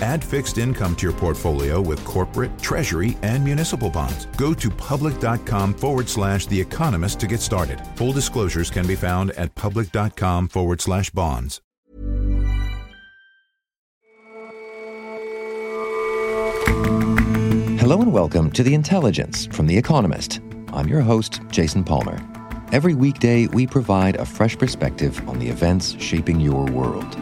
Add 0.00 0.24
fixed 0.24 0.58
income 0.58 0.96
to 0.96 1.06
your 1.06 1.16
portfolio 1.16 1.80
with 1.80 2.04
corporate, 2.04 2.58
treasury, 2.60 3.16
and 3.22 3.44
municipal 3.44 3.90
bonds. 3.90 4.26
Go 4.36 4.54
to 4.54 4.70
public.com 4.70 5.74
forward 5.74 6.08
slash 6.08 6.46
The 6.46 6.60
Economist 6.60 7.20
to 7.20 7.26
get 7.26 7.40
started. 7.40 7.80
Full 7.96 8.12
disclosures 8.12 8.70
can 8.70 8.86
be 8.86 8.96
found 8.96 9.30
at 9.32 9.54
public.com 9.54 10.48
forward 10.48 10.80
slash 10.80 11.10
bonds. 11.10 11.60
Hello 17.80 18.02
and 18.02 18.12
welcome 18.12 18.50
to 18.52 18.62
The 18.62 18.74
Intelligence 18.74 19.46
from 19.46 19.66
The 19.66 19.76
Economist. 19.76 20.40
I'm 20.72 20.86
your 20.86 21.00
host, 21.00 21.40
Jason 21.50 21.82
Palmer. 21.82 22.18
Every 22.72 22.94
weekday, 22.94 23.48
we 23.48 23.66
provide 23.66 24.16
a 24.16 24.24
fresh 24.24 24.56
perspective 24.56 25.28
on 25.28 25.40
the 25.40 25.48
events 25.48 25.96
shaping 25.98 26.38
your 26.40 26.66
world. 26.66 27.16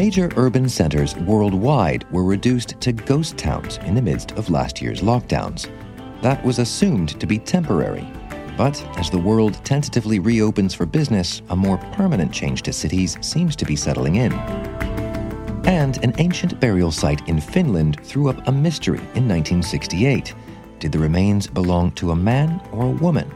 Major 0.00 0.30
urban 0.36 0.66
centers 0.66 1.14
worldwide 1.14 2.10
were 2.10 2.24
reduced 2.24 2.80
to 2.80 2.90
ghost 2.90 3.36
towns 3.36 3.76
in 3.84 3.94
the 3.94 4.00
midst 4.00 4.32
of 4.32 4.48
last 4.48 4.80
year's 4.80 5.02
lockdowns. 5.02 5.68
That 6.22 6.42
was 6.42 6.58
assumed 6.58 7.20
to 7.20 7.26
be 7.26 7.38
temporary. 7.38 8.10
But 8.56 8.82
as 8.98 9.10
the 9.10 9.18
world 9.18 9.62
tentatively 9.62 10.18
reopens 10.18 10.72
for 10.72 10.86
business, 10.86 11.42
a 11.50 11.54
more 11.54 11.76
permanent 11.92 12.32
change 12.32 12.62
to 12.62 12.72
cities 12.72 13.18
seems 13.20 13.54
to 13.56 13.66
be 13.66 13.76
settling 13.76 14.16
in. 14.16 14.32
And 15.66 16.02
an 16.02 16.14
ancient 16.16 16.58
burial 16.58 16.92
site 16.92 17.28
in 17.28 17.38
Finland 17.38 18.02
threw 18.02 18.30
up 18.30 18.48
a 18.48 18.52
mystery 18.52 19.00
in 19.14 19.28
1968. 19.28 20.34
Did 20.78 20.92
the 20.92 20.98
remains 20.98 21.46
belong 21.46 21.90
to 21.96 22.12
a 22.12 22.16
man 22.16 22.58
or 22.72 22.86
a 22.86 22.98
woman? 23.04 23.30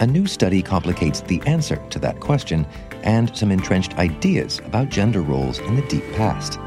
A 0.00 0.06
new 0.08 0.26
study 0.26 0.60
complicates 0.60 1.20
the 1.20 1.40
answer 1.42 1.76
to 1.90 2.00
that 2.00 2.18
question 2.18 2.66
and 3.04 3.34
some 3.36 3.50
entrenched 3.50 3.96
ideas 3.98 4.60
about 4.66 4.88
gender 4.88 5.22
roles 5.22 5.60
in 5.60 5.76
the 5.76 5.82
deep 5.88 6.04
past. 6.12 6.58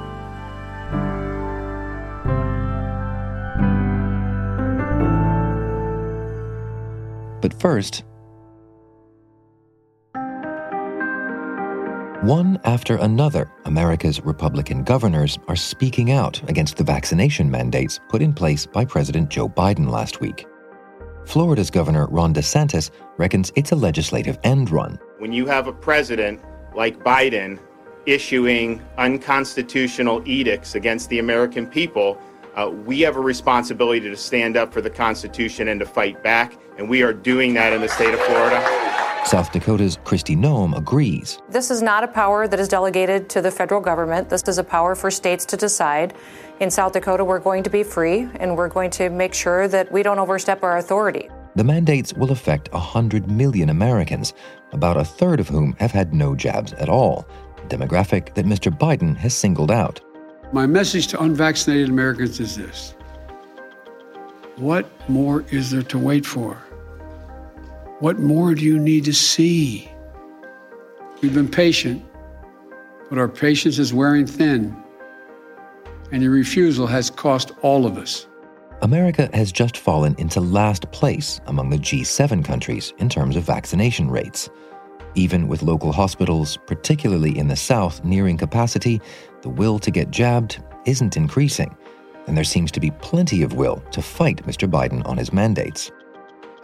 But 7.42 7.54
first, 7.62 8.04
One 12.28 12.60
after 12.66 12.98
another, 12.98 13.50
America's 13.64 14.20
Republican 14.20 14.84
governors 14.84 15.40
are 15.48 15.56
speaking 15.56 16.12
out 16.12 16.42
against 16.50 16.76
the 16.76 16.84
vaccination 16.84 17.50
mandates 17.50 18.02
put 18.10 18.22
in 18.22 18.34
place 18.34 18.66
by 18.66 18.84
President 18.84 19.30
Joe 19.30 19.48
Biden 19.48 19.90
last 19.90 20.20
week. 20.20 20.46
Florida's 21.28 21.70
Governor 21.70 22.08
Ron 22.08 22.34
DeSantis 22.34 22.90
reckons 23.18 23.52
it's 23.58 23.74
a 23.74 23.76
legislative 23.76 24.40
end 24.46 24.72
run. 24.72 24.98
When 25.18 25.34
you 25.34 25.46
have 25.46 25.68
a 25.68 25.74
president 25.74 26.42
like 26.74 27.04
Biden 27.04 27.60
issuing 28.06 28.82
unconstitutional 28.98 30.26
edicts 30.26 30.76
against 30.76 31.10
the 31.10 31.20
American 31.20 31.68
people, 31.68 32.18
uh, 32.56 32.70
we 32.70 33.02
have 33.02 33.18
a 33.18 33.20
responsibility 33.20 34.00
to 34.00 34.16
stand 34.16 34.56
up 34.56 34.72
for 34.72 34.80
the 34.80 34.90
Constitution 34.90 35.68
and 35.68 35.82
to 35.82 35.86
fight 35.86 36.24
back, 36.24 36.58
and 36.78 36.88
we 36.88 37.04
are 37.04 37.12
doing 37.12 37.54
that 37.56 37.74
in 37.74 37.82
the 37.82 37.90
state 37.90 38.14
of 38.14 38.22
Florida. 38.22 38.87
South 39.28 39.52
Dakota's 39.52 39.98
Kristi 40.06 40.38
Noem 40.38 40.78
agrees. 40.78 41.42
This 41.50 41.70
is 41.70 41.82
not 41.82 42.02
a 42.02 42.08
power 42.08 42.48
that 42.48 42.62
is 42.62 42.70
delegated 42.70 43.28
to 43.32 43.42
the 43.42 43.52
federal 43.52 43.82
government. 43.82 44.30
This 44.30 44.42
is 44.48 44.58
a 44.58 44.64
power 44.64 44.96
for 44.96 45.12
states 45.12 45.44
to 45.48 45.58
decide. 45.58 46.14
In 46.62 46.72
South 46.72 46.94
Dakota, 46.94 47.26
we're 47.26 47.40
going 47.40 47.62
to 47.64 47.70
be 47.70 47.84
free, 47.84 48.30
and 48.36 48.56
we're 48.56 48.70
going 48.70 48.90
to 48.92 49.10
make 49.10 49.34
sure 49.34 49.68
that 49.68 49.92
we 49.92 50.02
don't 50.02 50.18
overstep 50.18 50.64
our 50.64 50.78
authority. 50.78 51.28
The 51.58 51.66
mandates 51.66 52.14
will 52.14 52.32
affect 52.32 52.72
100 52.72 53.30
million 53.30 53.70
Americans, 53.70 54.34
about 54.72 54.96
a 54.96 55.04
third 55.04 55.42
of 55.42 55.50
whom 55.50 55.74
have 55.74 55.92
had 55.92 56.14
no 56.14 56.34
jabs 56.34 56.72
at 56.74 56.88
all, 56.88 57.28
a 57.58 57.68
demographic 57.68 58.34
that 58.36 58.46
Mr. 58.46 58.72
Biden 58.72 59.14
has 59.18 59.36
singled 59.36 59.72
out. 59.72 60.00
My 60.54 60.66
message 60.66 61.08
to 61.08 61.22
unvaccinated 61.22 61.90
Americans 61.90 62.40
is 62.40 62.56
this 62.56 62.96
What 64.56 64.90
more 65.10 65.44
is 65.52 65.70
there 65.70 65.84
to 65.84 66.00
wait 66.00 66.26
for? 66.26 66.58
What 68.00 68.20
more 68.20 68.54
do 68.54 68.64
you 68.64 68.78
need 68.78 69.06
to 69.06 69.14
see? 69.14 69.90
We've 71.20 71.34
been 71.34 71.50
patient, 71.50 72.06
but 73.10 73.18
our 73.18 73.28
patience 73.28 73.80
is 73.80 73.92
wearing 73.92 74.28
thin, 74.28 74.76
and 76.12 76.22
your 76.22 76.32
refusal 76.32 76.86
has 76.86 77.10
cost 77.10 77.54
all 77.64 77.88
of 77.88 77.98
us. 77.98 78.28
America 78.84 79.32
has 79.34 79.52
just 79.52 79.78
fallen 79.78 80.14
into 80.20 80.40
last 80.40 80.92
place 80.92 81.42
among 81.48 81.72
the 81.72 81.80
G7 81.80 82.46
countries 82.46 82.94
in 83.00 83.10
terms 83.10 83.36
of 83.36 83.44
vaccination 83.44 84.12
rates. 84.12 84.48
Even 85.16 85.48
with 85.48 85.64
local 85.64 85.92
hospitals, 85.92 86.56
particularly 86.68 87.36
in 87.36 87.48
the 87.48 87.56
South, 87.56 88.04
nearing 88.04 88.38
capacity, 88.38 89.02
the 89.42 89.50
will 89.50 89.80
to 89.80 89.90
get 89.90 90.12
jabbed 90.12 90.64
isn't 90.86 91.18
increasing, 91.18 91.76
and 92.28 92.38
there 92.38 92.44
seems 92.44 92.72
to 92.74 92.80
be 92.80 92.92
plenty 92.92 93.42
of 93.42 93.54
will 93.54 93.78
to 93.90 94.04
fight 94.04 94.46
Mr. 94.46 94.70
Biden 94.70 95.04
on 95.08 95.18
his 95.18 95.34
mandates. 95.34 95.92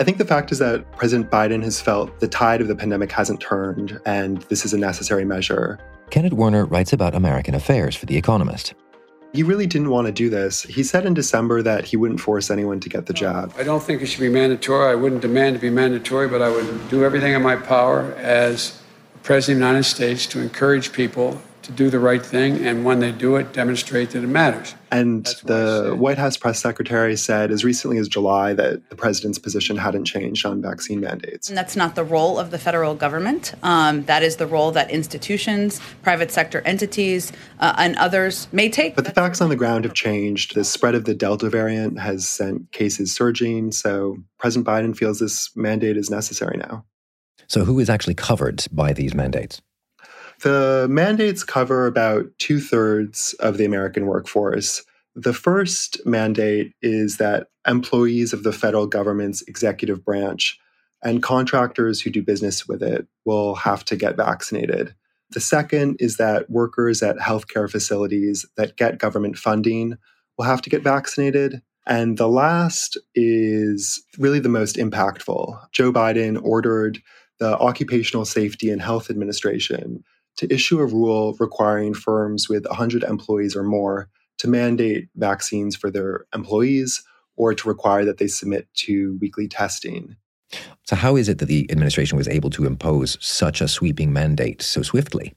I 0.03 0.05
think 0.05 0.17
the 0.17 0.25
fact 0.25 0.51
is 0.51 0.59
that 0.59 0.91
President 0.97 1.31
Biden 1.31 1.63
has 1.63 1.79
felt 1.79 2.19
the 2.19 2.27
tide 2.27 2.59
of 2.59 2.67
the 2.67 2.75
pandemic 2.75 3.09
hasn't 3.09 3.39
turned, 3.39 4.01
and 4.05 4.41
this 4.49 4.65
is 4.65 4.73
a 4.73 4.77
necessary 4.77 5.23
measure. 5.23 5.79
Kenneth 6.09 6.33
Werner 6.33 6.65
writes 6.65 6.91
about 6.91 7.15
American 7.15 7.55
affairs 7.55 7.95
for 7.95 8.05
The 8.05 8.17
Economist. 8.17 8.73
He 9.31 9.43
really 9.43 9.65
didn't 9.65 9.91
want 9.91 10.07
to 10.07 10.11
do 10.11 10.29
this. 10.29 10.63
He 10.63 10.83
said 10.83 11.05
in 11.05 11.13
December 11.13 11.61
that 11.61 11.85
he 11.85 11.95
wouldn't 11.95 12.19
force 12.19 12.51
anyone 12.51 12.81
to 12.81 12.89
get 12.89 13.05
the 13.05 13.13
jab. 13.13 13.53
I 13.57 13.63
don't 13.63 13.81
think 13.81 14.01
it 14.01 14.07
should 14.07 14.19
be 14.19 14.27
mandatory. 14.27 14.91
I 14.91 14.95
wouldn't 14.95 15.21
demand 15.21 15.55
to 15.55 15.61
be 15.61 15.69
mandatory, 15.69 16.27
but 16.27 16.41
I 16.41 16.49
would 16.49 16.89
do 16.89 17.05
everything 17.05 17.31
in 17.31 17.41
my 17.41 17.55
power 17.55 18.11
as 18.15 18.81
President 19.23 19.55
of 19.55 19.61
the 19.61 19.67
United 19.67 19.83
States 19.85 20.25
to 20.25 20.41
encourage 20.41 20.91
people 20.91 21.41
to 21.63 21.71
do 21.71 21.89
the 21.89 21.99
right 21.99 22.23
thing, 22.23 22.65
and 22.65 22.85
when 22.85 22.99
they 22.99 23.11
do 23.11 23.35
it, 23.37 23.53
demonstrate 23.53 24.11
that 24.11 24.23
it 24.23 24.27
matters. 24.27 24.75
And 24.91 25.25
the 25.43 25.95
White 25.97 26.17
House 26.17 26.37
press 26.37 26.59
secretary 26.59 27.15
said 27.15 27.49
as 27.49 27.63
recently 27.63 27.97
as 27.97 28.07
July 28.07 28.53
that 28.53 28.89
the 28.89 28.95
president's 28.95 29.39
position 29.39 29.75
hadn't 29.77 30.05
changed 30.05 30.45
on 30.45 30.61
vaccine 30.61 30.99
mandates. 30.99 31.49
And 31.49 31.57
that's 31.57 31.75
not 31.75 31.95
the 31.95 32.03
role 32.03 32.37
of 32.37 32.51
the 32.51 32.59
federal 32.59 32.93
government. 32.93 33.53
Um, 33.63 34.03
that 34.05 34.21
is 34.21 34.35
the 34.35 34.45
role 34.45 34.71
that 34.71 34.91
institutions, 34.91 35.81
private 36.03 36.31
sector 36.31 36.61
entities, 36.61 37.31
uh, 37.59 37.73
and 37.77 37.95
others 37.97 38.47
may 38.51 38.69
take. 38.69 38.95
But 38.95 39.05
the 39.05 39.11
facts 39.11 39.41
on 39.41 39.49
the 39.49 39.55
ground 39.55 39.85
have 39.85 39.95
changed. 39.95 40.53
The 40.53 40.63
spread 40.63 40.93
of 40.93 41.05
the 41.05 41.15
Delta 41.15 41.49
variant 41.49 41.99
has 41.99 42.27
sent 42.27 42.71
cases 42.71 43.15
surging. 43.15 43.71
So 43.71 44.17
President 44.37 44.67
Biden 44.67 44.95
feels 44.95 45.19
this 45.19 45.49
mandate 45.55 45.97
is 45.97 46.11
necessary 46.11 46.57
now. 46.57 46.85
So, 47.47 47.65
who 47.65 47.79
is 47.79 47.89
actually 47.89 48.15
covered 48.15 48.65
by 48.71 48.93
these 48.93 49.13
mandates? 49.13 49.61
The 50.41 50.87
mandates 50.89 51.43
cover 51.43 51.87
about 51.87 52.25
two 52.37 52.59
thirds 52.59 53.33
of 53.39 53.57
the 53.57 53.65
American 53.65 54.05
workforce. 54.05 54.83
The 55.15 55.33
first 55.33 56.05
mandate 56.05 56.73
is 56.81 57.17
that 57.17 57.47
employees 57.67 58.33
of 58.33 58.43
the 58.43 58.51
federal 58.51 58.87
government's 58.87 59.41
executive 59.43 60.03
branch 60.03 60.59
and 61.03 61.21
contractors 61.21 62.01
who 62.01 62.09
do 62.09 62.23
business 62.23 62.67
with 62.67 62.81
it 62.81 63.07
will 63.25 63.55
have 63.55 63.85
to 63.85 63.95
get 63.95 64.17
vaccinated. 64.17 64.95
The 65.31 65.39
second 65.39 65.97
is 65.99 66.17
that 66.17 66.49
workers 66.49 67.03
at 67.03 67.17
healthcare 67.17 67.69
facilities 67.69 68.45
that 68.55 68.77
get 68.77 68.99
government 68.99 69.37
funding 69.37 69.97
will 70.37 70.45
have 70.45 70.61
to 70.61 70.69
get 70.69 70.81
vaccinated. 70.81 71.61
And 71.85 72.17
the 72.17 72.29
last 72.29 72.97
is 73.13 74.03
really 74.17 74.39
the 74.39 74.49
most 74.49 74.77
impactful. 74.77 75.59
Joe 75.71 75.91
Biden 75.91 76.41
ordered 76.41 77.01
the 77.39 77.57
Occupational 77.57 78.25
Safety 78.25 78.69
and 78.69 78.81
Health 78.81 79.09
Administration 79.09 80.03
to 80.37 80.51
issue 80.53 80.79
a 80.79 80.85
rule 80.85 81.35
requiring 81.39 81.93
firms 81.93 82.49
with 82.49 82.65
100 82.65 83.03
employees 83.03 83.55
or 83.55 83.63
more 83.63 84.09
to 84.39 84.47
mandate 84.47 85.09
vaccines 85.15 85.75
for 85.75 85.91
their 85.91 86.25
employees 86.33 87.03
or 87.35 87.53
to 87.53 87.67
require 87.67 88.05
that 88.05 88.17
they 88.17 88.27
submit 88.27 88.67
to 88.73 89.17
weekly 89.21 89.47
testing. 89.47 90.15
So, 90.83 90.95
how 90.95 91.15
is 91.15 91.29
it 91.29 91.39
that 91.39 91.45
the 91.45 91.69
administration 91.71 92.17
was 92.17 92.27
able 92.27 92.49
to 92.51 92.65
impose 92.65 93.17
such 93.21 93.61
a 93.61 93.67
sweeping 93.67 94.13
mandate 94.13 94.61
so 94.61 94.81
swiftly? 94.81 95.33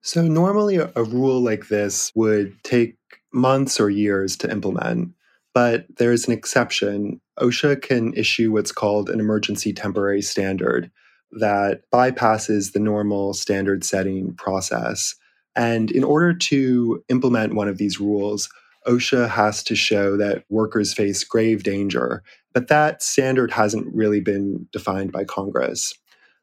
So, 0.00 0.22
normally 0.22 0.76
a, 0.76 0.90
a 0.96 1.04
rule 1.04 1.40
like 1.40 1.68
this 1.68 2.12
would 2.14 2.56
take 2.64 2.96
months 3.32 3.78
or 3.78 3.90
years 3.90 4.36
to 4.38 4.50
implement, 4.50 5.12
but 5.54 5.86
there's 5.98 6.26
an 6.26 6.32
exception. 6.32 7.20
OSHA 7.38 7.82
can 7.82 8.14
issue 8.14 8.52
what's 8.52 8.72
called 8.72 9.10
an 9.10 9.20
emergency 9.20 9.72
temporary 9.72 10.22
standard, 10.22 10.90
that 11.32 11.82
bypasses 11.92 12.72
the 12.72 12.80
normal 12.80 13.34
standard 13.34 13.84
setting 13.84 14.34
process. 14.34 15.14
And 15.54 15.90
in 15.90 16.04
order 16.04 16.34
to 16.34 17.02
implement 17.08 17.54
one 17.54 17.68
of 17.68 17.78
these 17.78 17.98
rules, 17.98 18.48
OSHA 18.86 19.28
has 19.30 19.62
to 19.64 19.74
show 19.74 20.16
that 20.16 20.44
workers 20.48 20.94
face 20.94 21.24
grave 21.24 21.62
danger, 21.62 22.22
but 22.52 22.68
that 22.68 23.02
standard 23.02 23.50
hasn't 23.50 23.92
really 23.94 24.20
been 24.20 24.68
defined 24.72 25.12
by 25.12 25.24
Congress. 25.24 25.94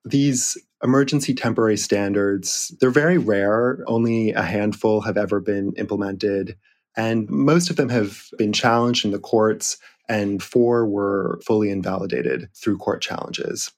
These 0.04 0.58
emergency 0.84 1.34
temporary 1.34 1.78
standards, 1.78 2.76
they're 2.80 2.90
very 2.90 3.18
rare. 3.18 3.80
Only 3.88 4.32
a 4.32 4.42
handful 4.42 5.02
have 5.02 5.18
ever 5.18 5.40
been 5.40 5.72
implemented. 5.78 6.58
And 6.98 7.30
most 7.30 7.70
of 7.70 7.78
them 7.78 7.90
have 7.90 8.26
been 8.38 8.52
challenged 8.52 9.06
in 9.06 9.12
the 9.12 9.20
courts, 9.20 9.78
and 10.10 10.44
four 10.44 10.86
were 10.86 11.40
fully 11.46 11.70
invalidated 11.70 12.50
through 12.54 12.78
court 12.78 13.02
challenges. 13.02 13.72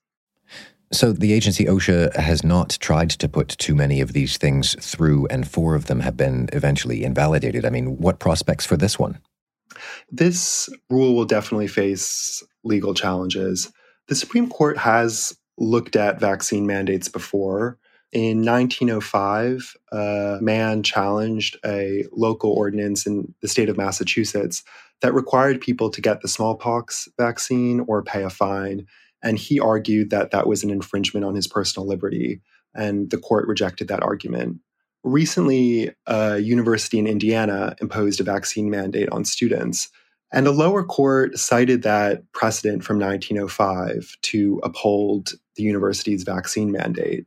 So 0.96 1.12
the 1.12 1.34
agency 1.34 1.66
OSHA 1.66 2.16
has 2.16 2.42
not 2.42 2.78
tried 2.80 3.10
to 3.10 3.28
put 3.28 3.50
too 3.50 3.76
many 3.76 4.00
of 4.00 4.14
these 4.14 4.38
things 4.38 4.78
through, 4.80 5.28
and 5.28 5.46
four 5.46 5.76
of 5.76 5.88
them 5.88 6.00
have 6.00 6.16
been 6.16 6.48
eventually 6.54 7.04
invalidated. 7.04 7.66
I 7.66 7.70
mean, 7.70 7.98
what 7.98 8.20
prospects 8.20 8.66
for 8.66 8.78
this 8.78 8.98
one? 8.98 9.20
This 10.10 10.70
rule 10.90 11.14
will 11.14 11.26
definitely 11.26 11.68
face 11.68 12.42
legal 12.64 12.94
challenges. 12.94 13.74
The 14.08 14.16
Supreme 14.16 14.50
Court 14.50 14.78
has 14.78 15.38
looked 15.58 15.98
at 15.98 16.22
vaccine 16.22 16.66
mandates 16.66 17.10
before. 17.10 17.78
In 18.14 18.46
1905, 18.46 19.76
a 19.92 20.38
man 20.40 20.82
challenged 20.82 21.58
a 21.66 22.06
local 22.14 22.52
ordinance 22.52 23.06
in 23.06 23.34
the 23.42 23.50
state 23.50 23.68
of 23.68 23.76
Massachusetts 23.76 24.64
that 25.02 25.14
required 25.14 25.60
people 25.60 25.90
to 25.90 26.00
get 26.00 26.22
the 26.22 26.30
smallpox 26.30 27.10
vaccine 27.18 27.82
or 27.82 28.02
pay 28.02 28.24
a 28.24 28.30
fine. 28.30 28.88
And 29.24 29.38
he 29.38 29.60
argued 29.60 30.10
that 30.12 30.32
that 30.32 30.48
was 30.48 30.64
an 30.64 30.70
infringement 30.70 31.26
on 31.26 31.36
his 31.36 31.48
personal 31.48 31.88
liberty. 31.88 32.42
And 32.74 33.10
the 33.10 33.18
court 33.18 33.48
rejected 33.48 33.88
that 33.88 34.04
argument. 34.04 34.60
Recently, 35.04 35.92
a 36.08 36.40
university 36.40 37.00
in 37.00 37.08
Indiana 37.08 37.76
imposed 37.80 38.20
a 38.20 38.24
vaccine 38.24 38.70
mandate 38.70 39.10
on 39.10 39.26
students. 39.26 39.90
And 40.32 40.48
a 40.48 40.52
lower 40.52 40.84
court 40.84 41.38
cited 41.38 41.84
that 41.84 42.30
precedent 42.34 42.84
from 42.84 43.00
1905 43.00 44.18
to 44.24 44.60
uphold 44.64 45.34
the 45.56 45.64
university's 45.64 46.24
vaccine 46.24 46.72
mandate. 46.72 47.26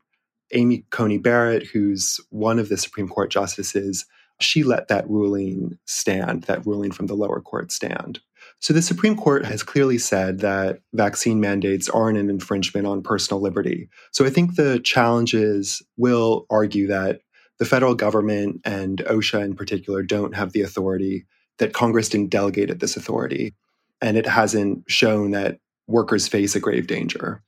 Amy 0.52 0.84
Coney 0.90 1.18
Barrett, 1.18 1.66
who's 1.66 2.20
one 2.30 2.58
of 2.58 2.68
the 2.68 2.76
Supreme 2.76 3.08
Court 3.08 3.30
justices, 3.30 4.06
she 4.40 4.62
let 4.62 4.88
that 4.88 5.08
ruling 5.08 5.78
stand, 5.86 6.44
that 6.44 6.64
ruling 6.66 6.92
from 6.92 7.06
the 7.06 7.14
lower 7.14 7.40
court 7.40 7.72
stand. 7.72 8.20
So 8.60 8.74
the 8.74 8.82
Supreme 8.82 9.16
Court 9.16 9.44
has 9.44 9.62
clearly 9.62 9.98
said 9.98 10.40
that 10.40 10.80
vaccine 10.92 11.40
mandates 11.40 11.88
aren't 11.88 12.18
an 12.18 12.28
infringement 12.28 12.86
on 12.86 13.02
personal 13.02 13.40
liberty. 13.40 13.88
So 14.12 14.24
I 14.24 14.30
think 14.30 14.56
the 14.56 14.80
challenges 14.80 15.80
will 15.96 16.44
argue 16.50 16.88
that 16.88 17.20
the 17.58 17.64
federal 17.64 17.94
government 17.94 18.60
and 18.64 18.98
OSHA 18.98 19.44
in 19.44 19.54
particular 19.54 20.02
don't 20.02 20.34
have 20.34 20.52
the 20.52 20.62
authority, 20.62 21.26
that 21.58 21.72
Congress 21.72 22.08
didn't 22.08 22.30
delegate 22.30 22.70
it 22.70 22.80
this 22.80 22.96
authority, 22.96 23.54
and 24.00 24.16
it 24.16 24.26
hasn't 24.26 24.84
shown 24.88 25.32
that 25.32 25.58
workers 25.86 26.28
face 26.28 26.54
a 26.54 26.60
grave 26.60 26.86
danger. 26.86 27.42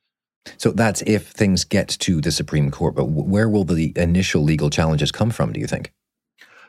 So 0.57 0.71
that's 0.71 1.03
if 1.03 1.29
things 1.29 1.65
get 1.65 1.89
to 1.89 2.21
the 2.21 2.33
Supreme 2.33 2.71
Court. 2.71 2.95
But 2.95 3.05
where 3.05 3.49
will 3.49 3.65
the 3.65 3.93
initial 3.97 4.43
legal 4.43 4.71
challenges 4.71 5.13
come 5.13 5.31
from, 5.31 5.53
do 5.53 5.61
you 5.61 5.67
think? 5.67 5.93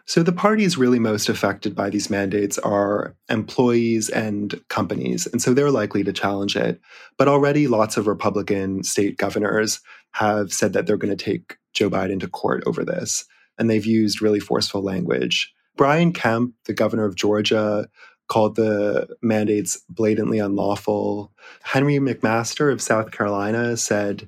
So, 0.05 0.23
the 0.23 0.31
parties 0.31 0.77
really 0.77 0.99
most 0.99 1.29
affected 1.29 1.75
by 1.75 1.89
these 1.89 2.09
mandates 2.09 2.57
are 2.59 3.15
employees 3.29 4.09
and 4.09 4.59
companies. 4.67 5.27
And 5.27 5.41
so 5.41 5.53
they're 5.53 5.71
likely 5.71 6.03
to 6.03 6.13
challenge 6.13 6.55
it. 6.55 6.81
But 7.17 7.27
already 7.27 7.67
lots 7.67 7.97
of 7.97 8.07
Republican 8.07 8.83
state 8.83 9.17
governors 9.17 9.79
have 10.11 10.53
said 10.53 10.73
that 10.73 10.85
they're 10.85 10.97
going 10.97 11.15
to 11.15 11.23
take 11.23 11.57
Joe 11.73 11.89
Biden 11.89 12.19
to 12.19 12.27
court 12.27 12.63
over 12.65 12.83
this. 12.83 13.25
And 13.57 13.69
they've 13.69 13.85
used 13.85 14.21
really 14.21 14.39
forceful 14.39 14.81
language. 14.81 15.53
Brian 15.77 16.13
Kemp, 16.13 16.53
the 16.65 16.73
governor 16.73 17.05
of 17.05 17.15
Georgia, 17.15 17.87
called 18.27 18.55
the 18.55 19.07
mandates 19.21 19.81
blatantly 19.89 20.39
unlawful. 20.39 21.33
Henry 21.63 21.95
McMaster 21.95 22.71
of 22.71 22.81
South 22.81 23.11
Carolina 23.11 23.75
said, 23.75 24.27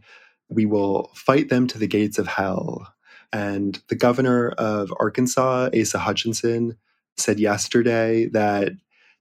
We 0.50 0.66
will 0.66 1.10
fight 1.16 1.50
them 1.50 1.68
to 1.68 1.78
the 1.78 1.88
gates 1.88 2.20
of 2.20 2.28
hell. 2.28 2.94
And 3.34 3.82
the 3.90 3.96
governor 3.96 4.50
of 4.52 4.94
Arkansas, 5.00 5.70
Asa 5.78 6.00
Hutchinson, 6.00 6.78
said 7.18 7.40
yesterday 7.40 8.28
that 8.28 8.74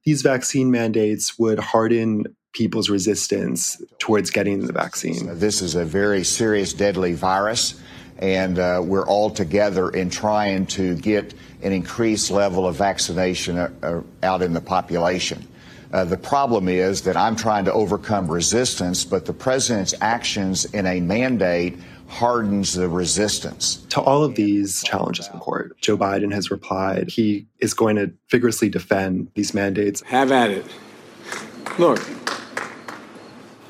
these 0.05 0.21
vaccine 0.21 0.71
mandates 0.71 1.37
would 1.39 1.59
harden 1.59 2.35
people's 2.53 2.89
resistance 2.89 3.81
towards 3.97 4.29
getting 4.29 4.67
the 4.67 4.73
vaccine. 4.73 5.39
This 5.39 5.61
is 5.61 5.75
a 5.75 5.83
very 5.83 6.23
serious, 6.23 6.73
deadly 6.73 7.13
virus, 7.13 7.81
and 8.19 8.59
uh, 8.59 8.81
we're 8.83 9.07
all 9.07 9.31
together 9.31 9.89
in 9.89 10.09
trying 10.09 10.67
to 10.67 10.95
get 10.95 11.33
an 11.63 11.71
increased 11.71 12.29
level 12.29 12.67
of 12.67 12.75
vaccination 12.75 13.57
uh, 13.57 13.71
uh, 13.81 14.01
out 14.21 14.43
in 14.43 14.53
the 14.53 14.61
population. 14.61 15.47
Uh, 15.91 16.03
the 16.03 16.17
problem 16.17 16.67
is 16.67 17.03
that 17.03 17.15
I'm 17.15 17.35
trying 17.35 17.65
to 17.65 17.73
overcome 17.73 18.29
resistance, 18.29 19.05
but 19.05 19.25
the 19.25 19.33
president's 19.33 19.93
actions 20.01 20.65
in 20.65 20.85
a 20.85 20.99
mandate 20.99 21.77
hardens 22.13 22.73
the 22.73 22.87
resistance. 22.87 23.77
To 23.89 24.01
all 24.01 24.23
of 24.23 24.35
these 24.35 24.83
challenges 24.83 25.29
in 25.33 25.39
court, 25.39 25.77
Joe 25.81 25.97
Biden 25.97 26.31
has 26.33 26.51
replied 26.51 27.09
he 27.09 27.47
is 27.59 27.73
going 27.73 27.95
to 27.95 28.11
vigorously 28.29 28.69
defend 28.69 29.29
these 29.35 29.53
mandates. 29.53 30.01
Have 30.03 30.31
at 30.31 30.51
it. 30.51 30.65
Look, 31.77 31.99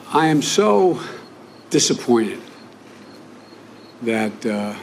I 0.09 0.27
am 0.27 0.41
so 0.41 0.99
disappointed 1.69 2.41
that. 4.01 4.45
Uh, 4.45 4.75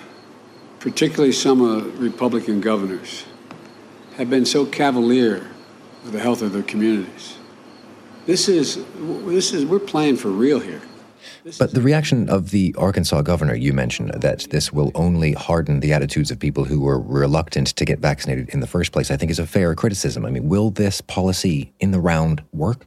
particularly 0.80 1.30
some 1.30 1.60
of 1.60 2.00
Republican 2.00 2.60
governors, 2.60 3.24
have 4.16 4.28
been 4.28 4.46
so 4.46 4.66
cavalier 4.66 5.46
with 6.02 6.12
the 6.12 6.18
health 6.18 6.42
of 6.42 6.52
their 6.52 6.62
communities. 6.62 7.36
This 8.26 8.48
is, 8.48 8.82
this 8.98 9.52
is, 9.52 9.64
we're 9.64 9.78
playing 9.78 10.16
for 10.16 10.28
real 10.28 10.58
here. 10.58 10.82
But 11.58 11.72
the 11.72 11.80
reaction 11.80 12.28
of 12.28 12.50
the 12.50 12.74
Arkansas 12.78 13.22
governor 13.22 13.54
you 13.54 13.72
mentioned 13.72 14.12
that 14.14 14.46
this 14.50 14.72
will 14.72 14.92
only 14.94 15.32
harden 15.32 15.80
the 15.80 15.92
attitudes 15.92 16.30
of 16.30 16.38
people 16.38 16.64
who 16.64 16.80
were 16.80 17.00
reluctant 17.00 17.68
to 17.68 17.84
get 17.84 17.98
vaccinated 17.98 18.48
in 18.50 18.60
the 18.60 18.66
first 18.66 18.92
place, 18.92 19.10
I 19.10 19.16
think 19.16 19.30
is 19.30 19.38
a 19.38 19.46
fair 19.46 19.74
criticism. 19.74 20.24
I 20.24 20.30
mean, 20.30 20.48
will 20.48 20.70
this 20.70 21.00
policy 21.00 21.72
in 21.80 21.90
the 21.90 22.00
round 22.00 22.42
work? 22.52 22.86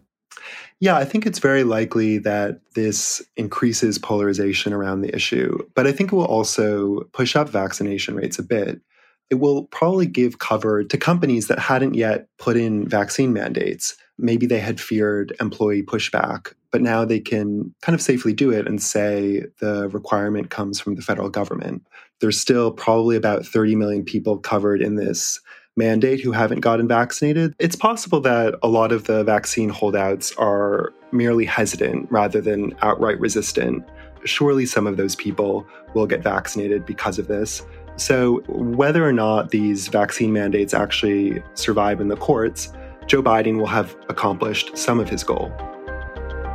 Yeah, 0.79 0.97
I 0.97 1.05
think 1.05 1.25
it's 1.25 1.39
very 1.39 1.63
likely 1.63 2.17
that 2.19 2.59
this 2.75 3.21
increases 3.37 3.97
polarization 3.97 4.73
around 4.73 5.01
the 5.01 5.15
issue, 5.15 5.57
but 5.75 5.87
I 5.87 5.93
think 5.93 6.11
it 6.11 6.15
will 6.15 6.25
also 6.25 7.03
push 7.13 7.35
up 7.35 7.47
vaccination 7.47 8.15
rates 8.15 8.37
a 8.37 8.43
bit. 8.43 8.81
It 9.29 9.35
will 9.35 9.63
probably 9.67 10.05
give 10.05 10.39
cover 10.39 10.83
to 10.83 10.97
companies 10.97 11.47
that 11.47 11.59
hadn't 11.59 11.93
yet 11.93 12.27
put 12.37 12.57
in 12.57 12.87
vaccine 12.87 13.31
mandates. 13.31 13.95
Maybe 14.17 14.45
they 14.45 14.59
had 14.59 14.81
feared 14.81 15.33
employee 15.39 15.83
pushback, 15.83 16.53
but 16.73 16.81
now 16.81 17.05
they 17.05 17.19
can 17.19 17.73
kind 17.81 17.93
of 17.93 18.01
safely 18.01 18.33
do 18.33 18.51
it 18.51 18.67
and 18.67 18.81
say 18.81 19.45
the 19.59 19.87
requirement 19.89 20.49
comes 20.49 20.79
from 20.79 20.95
the 20.95 21.03
federal 21.03 21.29
government. 21.29 21.87
There's 22.19 22.39
still 22.39 22.71
probably 22.71 23.15
about 23.15 23.45
30 23.45 23.75
million 23.75 24.03
people 24.03 24.39
covered 24.39 24.81
in 24.81 24.95
this 24.95 25.39
mandate 25.77 26.19
who 26.21 26.31
haven't 26.31 26.61
gotten 26.61 26.87
vaccinated, 26.87 27.53
it's 27.59 27.75
possible 27.75 28.19
that 28.21 28.55
a 28.61 28.67
lot 28.67 28.91
of 28.91 29.05
the 29.05 29.23
vaccine 29.23 29.69
holdouts 29.69 30.33
are 30.37 30.93
merely 31.11 31.45
hesitant 31.45 32.11
rather 32.11 32.41
than 32.41 32.75
outright 32.81 33.19
resistant. 33.19 33.83
Surely 34.23 34.65
some 34.65 34.87
of 34.87 34.97
those 34.97 35.15
people 35.15 35.65
will 35.93 36.07
get 36.07 36.21
vaccinated 36.21 36.85
because 36.85 37.19
of 37.19 37.27
this. 37.27 37.65
So, 37.95 38.41
whether 38.47 39.07
or 39.07 39.13
not 39.13 39.51
these 39.51 39.87
vaccine 39.87 40.33
mandates 40.33 40.73
actually 40.73 41.43
survive 41.53 42.01
in 42.01 42.07
the 42.07 42.17
courts, 42.17 42.73
Joe 43.05 43.21
Biden 43.21 43.57
will 43.57 43.67
have 43.67 43.95
accomplished 44.09 44.75
some 44.75 44.99
of 44.99 45.09
his 45.09 45.23
goal. 45.23 45.51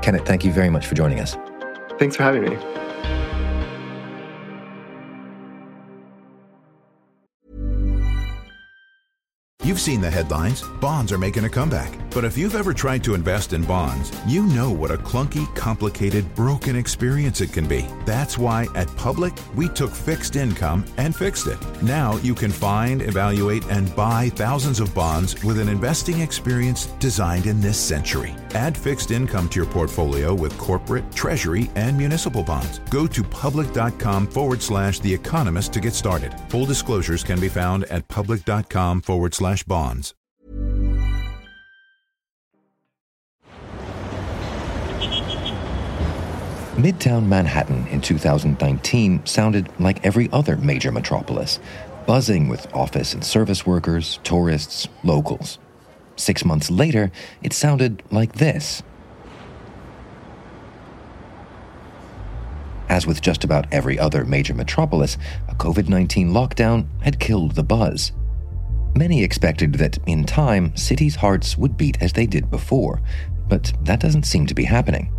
Kenneth, 0.08 0.24
thank 0.24 0.42
you 0.42 0.52
very 0.52 0.70
much 0.70 0.86
for 0.86 0.94
joining 0.94 1.20
us. 1.20 1.36
Thanks 1.98 2.16
for 2.16 2.22
having 2.22 2.40
me. 2.40 2.56
You've 9.68 9.78
seen 9.78 10.00
the 10.00 10.10
headlines. 10.10 10.62
Bonds 10.80 11.12
are 11.12 11.18
making 11.18 11.44
a 11.44 11.50
comeback. 11.50 11.92
But 12.14 12.24
if 12.24 12.38
you've 12.38 12.54
ever 12.54 12.72
tried 12.72 13.04
to 13.04 13.14
invest 13.14 13.52
in 13.52 13.64
bonds, 13.64 14.10
you 14.26 14.42
know 14.44 14.70
what 14.70 14.90
a 14.90 14.96
clunky, 14.96 15.54
complicated, 15.54 16.34
broken 16.34 16.74
experience 16.74 17.42
it 17.42 17.52
can 17.52 17.68
be. 17.68 17.86
That's 18.06 18.38
why 18.38 18.68
at 18.74 18.88
Public, 18.96 19.34
we 19.54 19.68
took 19.68 19.90
fixed 19.90 20.36
income 20.36 20.86
and 20.96 21.14
fixed 21.14 21.48
it. 21.48 21.58
Now 21.82 22.16
you 22.16 22.34
can 22.34 22.50
find, 22.50 23.02
evaluate, 23.02 23.62
and 23.66 23.94
buy 23.94 24.30
thousands 24.30 24.80
of 24.80 24.94
bonds 24.94 25.44
with 25.44 25.58
an 25.60 25.68
investing 25.68 26.20
experience 26.20 26.86
designed 26.98 27.44
in 27.44 27.60
this 27.60 27.78
century. 27.78 28.34
Add 28.54 28.74
fixed 28.74 29.10
income 29.10 29.50
to 29.50 29.60
your 29.60 29.68
portfolio 29.70 30.34
with 30.34 30.56
corporate, 30.56 31.12
treasury, 31.12 31.70
and 31.74 31.96
municipal 31.96 32.42
bonds. 32.42 32.78
Go 32.90 33.06
to 33.06 33.22
public.com 33.22 34.28
forward 34.28 34.62
slash 34.62 34.98
The 35.00 35.12
Economist 35.12 35.74
to 35.74 35.80
get 35.80 35.92
started. 35.92 36.34
Full 36.48 36.64
disclosures 36.64 37.22
can 37.22 37.38
be 37.38 37.50
found 37.50 37.84
at 37.84 38.08
public.com 38.08 39.02
forward 39.02 39.34
slash 39.58 39.64
bonds. 39.64 40.14
Midtown 46.76 47.26
Manhattan 47.26 47.88
in 47.88 48.00
2019 48.00 49.26
sounded 49.26 49.68
like 49.80 50.04
every 50.04 50.28
other 50.32 50.56
major 50.56 50.92
metropolis, 50.92 51.58
buzzing 52.06 52.48
with 52.48 52.72
office 52.72 53.14
and 53.14 53.24
service 53.24 53.66
workers, 53.66 54.20
tourists, 54.22 54.86
locals. 55.02 55.58
six 56.16 56.44
months 56.44 56.68
later, 56.70 57.12
it 57.42 57.52
sounded 57.52 58.02
like 58.10 58.32
this. 58.34 58.82
As 62.88 63.06
with 63.06 63.20
just 63.20 63.44
about 63.44 63.66
every 63.72 63.98
other 63.98 64.24
major 64.24 64.54
metropolis, 64.54 65.16
a 65.48 65.54
COVID 65.54 65.88
19 65.88 66.30
lockdown 66.30 66.86
had 67.02 67.20
killed 67.20 67.54
the 67.54 67.62
buzz. 67.62 68.12
Many 68.94 69.22
expected 69.22 69.74
that, 69.74 69.98
in 70.06 70.24
time, 70.24 70.76
cities' 70.76 71.16
hearts 71.16 71.56
would 71.56 71.76
beat 71.76 72.00
as 72.00 72.12
they 72.12 72.26
did 72.26 72.50
before, 72.50 73.00
but 73.48 73.72
that 73.82 74.00
doesn't 74.00 74.24
seem 74.24 74.46
to 74.46 74.54
be 74.54 74.64
happening. 74.64 75.12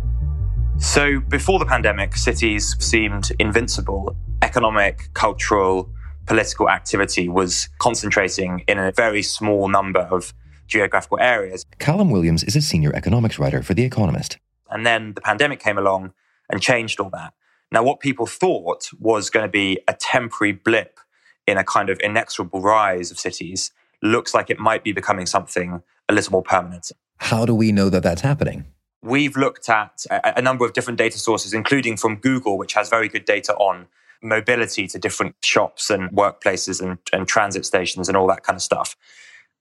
So, 0.78 1.20
before 1.20 1.58
the 1.58 1.66
pandemic, 1.66 2.16
cities 2.16 2.76
seemed 2.78 3.32
invincible. 3.38 4.16
Economic, 4.42 5.10
cultural, 5.14 5.90
political 6.26 6.70
activity 6.70 7.28
was 7.28 7.68
concentrating 7.78 8.64
in 8.68 8.78
a 8.78 8.92
very 8.92 9.22
small 9.22 9.68
number 9.68 10.00
of 10.00 10.32
geographical 10.68 11.18
areas. 11.20 11.66
Callum 11.80 12.10
Williams 12.10 12.44
is 12.44 12.54
a 12.54 12.62
senior 12.62 12.94
economics 12.94 13.38
writer 13.38 13.62
for 13.62 13.74
The 13.74 13.82
Economist. 13.82 14.38
And 14.70 14.86
then 14.86 15.14
the 15.14 15.20
pandemic 15.20 15.58
came 15.58 15.76
along 15.76 16.12
and 16.48 16.62
changed 16.62 17.00
all 17.00 17.10
that. 17.10 17.34
Now, 17.72 17.82
what 17.82 17.98
people 17.98 18.26
thought 18.26 18.90
was 19.00 19.30
going 19.30 19.44
to 19.44 19.50
be 19.50 19.80
a 19.88 19.94
temporary 19.94 20.52
blip 20.52 20.99
in 21.46 21.58
a 21.58 21.64
kind 21.64 21.90
of 21.90 21.98
inexorable 22.00 22.60
rise 22.60 23.10
of 23.10 23.18
cities 23.18 23.72
looks 24.02 24.34
like 24.34 24.50
it 24.50 24.58
might 24.58 24.84
be 24.84 24.92
becoming 24.92 25.26
something 25.26 25.82
a 26.08 26.12
little 26.12 26.32
more 26.32 26.42
permanent. 26.42 26.90
How 27.18 27.44
do 27.44 27.54
we 27.54 27.72
know 27.72 27.90
that 27.90 28.02
that's 28.02 28.22
happening? 28.22 28.66
We've 29.02 29.36
looked 29.36 29.68
at 29.68 30.04
a, 30.10 30.42
number 30.42 30.64
of 30.66 30.74
different 30.74 30.98
data 30.98 31.18
sources, 31.18 31.54
including 31.54 31.96
from 31.96 32.16
Google, 32.16 32.58
which 32.58 32.74
has 32.74 32.90
very 32.90 33.08
good 33.08 33.24
data 33.24 33.54
on 33.54 33.86
mobility 34.22 34.86
to 34.88 34.98
different 34.98 35.34
shops 35.42 35.88
and 35.88 36.10
workplaces 36.10 36.82
and, 36.82 36.98
and 37.12 37.26
transit 37.26 37.64
stations 37.64 38.08
and 38.08 38.16
all 38.16 38.26
that 38.26 38.42
kind 38.42 38.56
of 38.56 38.62
stuff. 38.62 38.96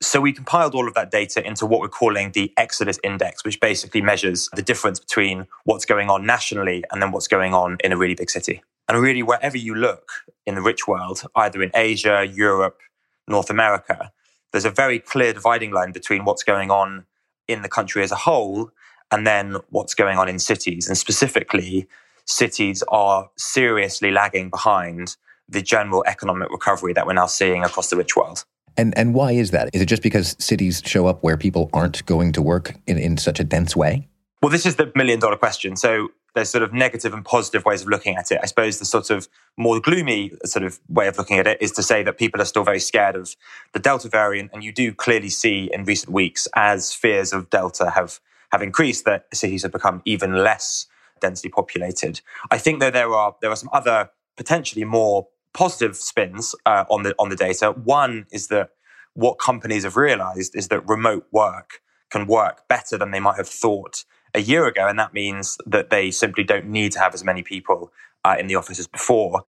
So 0.02 0.22
we 0.22 0.32
compiled 0.32 0.76
all 0.76 0.88
of 0.88 0.94
that 0.94 1.12
data 1.12 1.46
into 1.46 1.66
what 1.66 1.82
we're 1.82 1.90
calling 1.90 2.32
the 2.32 2.54
Exodus 2.58 3.00
Index, 3.04 3.44
which 3.44 3.60
basically 3.60 4.02
measures 4.02 4.50
the 4.54 4.62
difference 4.62 5.00
between 5.00 5.48
what's 5.66 5.86
going 5.86 6.10
on 6.10 6.26
nationally 6.26 6.84
and 6.92 7.02
then 7.02 7.12
what's 7.12 7.28
going 7.28 7.54
on 7.54 7.78
in 7.84 7.92
a 7.92 7.98
really 7.98 8.16
big 8.16 8.30
city. 8.30 8.62
And 8.90 9.00
really, 9.00 9.22
wherever 9.22 9.56
you 9.56 9.76
look 9.76 10.10
in 10.48 10.56
the 10.56 10.62
rich 10.62 10.88
world, 10.88 11.22
either 11.36 11.62
in 11.62 11.70
Asia, 11.76 12.26
Europe, 12.26 12.80
North 13.28 13.52
America, 13.52 14.12
there's 14.52 14.66
a 14.66 14.72
very 14.72 14.98
clear 14.98 15.32
dividing 15.32 15.70
line 15.72 15.92
between 15.92 16.26
what's 16.26 16.44
going 16.44 16.72
on 16.72 17.06
in 17.48 17.62
the 17.62 17.70
country 17.70 18.02
as 18.02 18.12
a 18.12 18.16
whole 18.16 18.72
and 19.12 19.28
then 19.28 19.58
what's 19.70 19.94
going 19.94 20.18
on 20.18 20.28
in 20.28 20.40
cities. 20.40 20.88
And 20.88 20.98
specifically, 20.98 21.88
cities 22.26 22.84
are 22.88 23.30
seriously 23.38 24.10
lagging 24.10 24.50
behind 24.50 25.16
the 25.48 25.62
general 25.62 26.04
economic 26.08 26.50
recovery 26.50 26.94
that 26.94 27.06
we're 27.06 27.14
now 27.14 27.28
seeing 27.28 27.64
across 27.64 27.92
the 27.92 27.96
rich 27.96 28.16
world. 28.16 28.44
And 28.76 28.98
and 28.98 29.14
why 29.14 29.34
is 29.34 29.52
that? 29.52 29.70
Is 29.74 29.82
it 29.82 29.88
just 29.88 30.02
because 30.02 30.36
cities 30.40 30.82
show 30.84 31.06
up 31.06 31.22
where 31.22 31.38
people 31.38 31.70
aren't 31.74 32.04
going 32.08 32.32
to 32.34 32.42
work 32.42 32.74
in, 32.88 32.98
in 32.98 33.18
such 33.18 33.40
a 33.40 33.44
dense 33.44 33.76
way? 33.76 34.08
Well, 34.42 34.52
this 34.52 34.66
is 34.66 34.78
the 34.78 34.92
million 34.96 35.20
dollar 35.20 35.36
question. 35.36 35.76
So 35.76 36.10
there's 36.36 36.50
sort 36.50 36.64
of 36.64 36.74
negative 36.74 37.14
and 37.14 37.26
positive 37.26 37.66
ways 37.66 37.82
of 37.82 37.88
looking 37.88 38.16
at 38.16 38.32
it. 38.32 38.40
I 38.42 38.46
suppose 38.46 38.80
the 38.80 38.86
sort 38.86 39.10
of 39.10 39.28
more 39.58 39.80
gloomy 39.80 40.32
sort 40.46 40.64
of 40.64 40.80
way 40.88 41.08
of 41.08 41.18
looking 41.18 41.40
at 41.40 41.48
it 41.48 41.62
is 41.62 41.72
to 41.74 41.84
say 41.84 42.04
that 42.04 42.18
people 42.18 42.42
are 42.42 42.46
still 42.46 42.64
very 42.64 42.80
scared 42.80 43.16
of 43.16 43.36
the 43.74 43.80
Delta 43.80 44.10
variant. 44.10 44.52
And 44.54 44.64
you 44.64 44.72
do 44.72 44.94
clearly 44.94 45.30
see 45.30 45.70
in 45.74 45.86
recent 45.86 46.12
weeks, 46.14 46.48
as 46.56 46.94
fears 46.94 47.34
of 47.34 47.50
Delta 47.50 47.92
have, 47.92 48.20
have 48.52 48.62
increased, 48.62 49.06
that 49.06 49.26
cities 49.34 49.64
have 49.64 49.72
become 49.72 50.02
even 50.06 50.36
less 50.36 50.88
densely 51.20 51.50
populated. 51.50 52.22
I 52.52 52.58
think 52.58 52.80
that 52.80 52.94
there 52.94 53.14
are, 53.14 53.36
there 53.42 53.52
are 53.52 53.56
some 53.56 53.70
other 53.74 54.10
potentially 54.38 54.86
more 54.86 55.28
positive 55.54 55.96
spins 55.96 56.56
uh, 56.66 56.86
on 56.90 57.04
the 57.04 57.14
on 57.20 57.30
the 57.30 57.36
data. 57.36 57.72
One 57.72 58.26
is 58.32 58.48
that 58.48 58.70
what 59.14 59.40
companies 59.40 59.84
have 59.84 59.98
realized 59.98 60.56
is 60.56 60.70
that 60.70 60.88
remote 60.88 61.28
work 61.32 61.82
can 62.10 62.26
work 62.26 62.68
better 62.68 62.98
than 62.98 63.12
they 63.12 63.20
might 63.20 63.38
have 63.38 63.48
thought 63.48 64.06
a 64.34 64.42
year 64.42 64.66
ago, 64.66 64.88
and 64.88 65.00
that 65.00 65.14
means 65.14 65.58
that 65.66 65.90
they 65.90 66.12
simply 66.12 66.44
don't 66.44 66.66
need 66.66 66.92
to 66.94 67.00
have 67.00 67.14
as 67.14 67.24
many 67.24 67.44
people 67.44 67.92
uh, 68.26 68.36
in 68.40 68.48
the 68.48 68.56
office 68.56 68.80
as 68.80 68.88
before. 68.88 69.44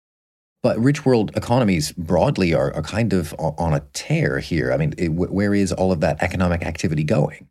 But 0.62 0.78
rich 0.78 1.04
world 1.06 1.30
economies 1.36 1.92
broadly 1.92 2.52
are, 2.52 2.74
are 2.74 2.82
kind 2.82 3.12
of 3.12 3.34
on 3.38 3.72
a 3.72 3.80
tear 3.92 4.40
here. 4.40 4.72
I 4.72 4.76
mean, 4.76 4.94
it, 4.98 5.08
where 5.08 5.54
is 5.54 5.72
all 5.72 5.92
of 5.92 6.00
that 6.00 6.22
economic 6.22 6.62
activity 6.62 7.04
going? 7.04 7.48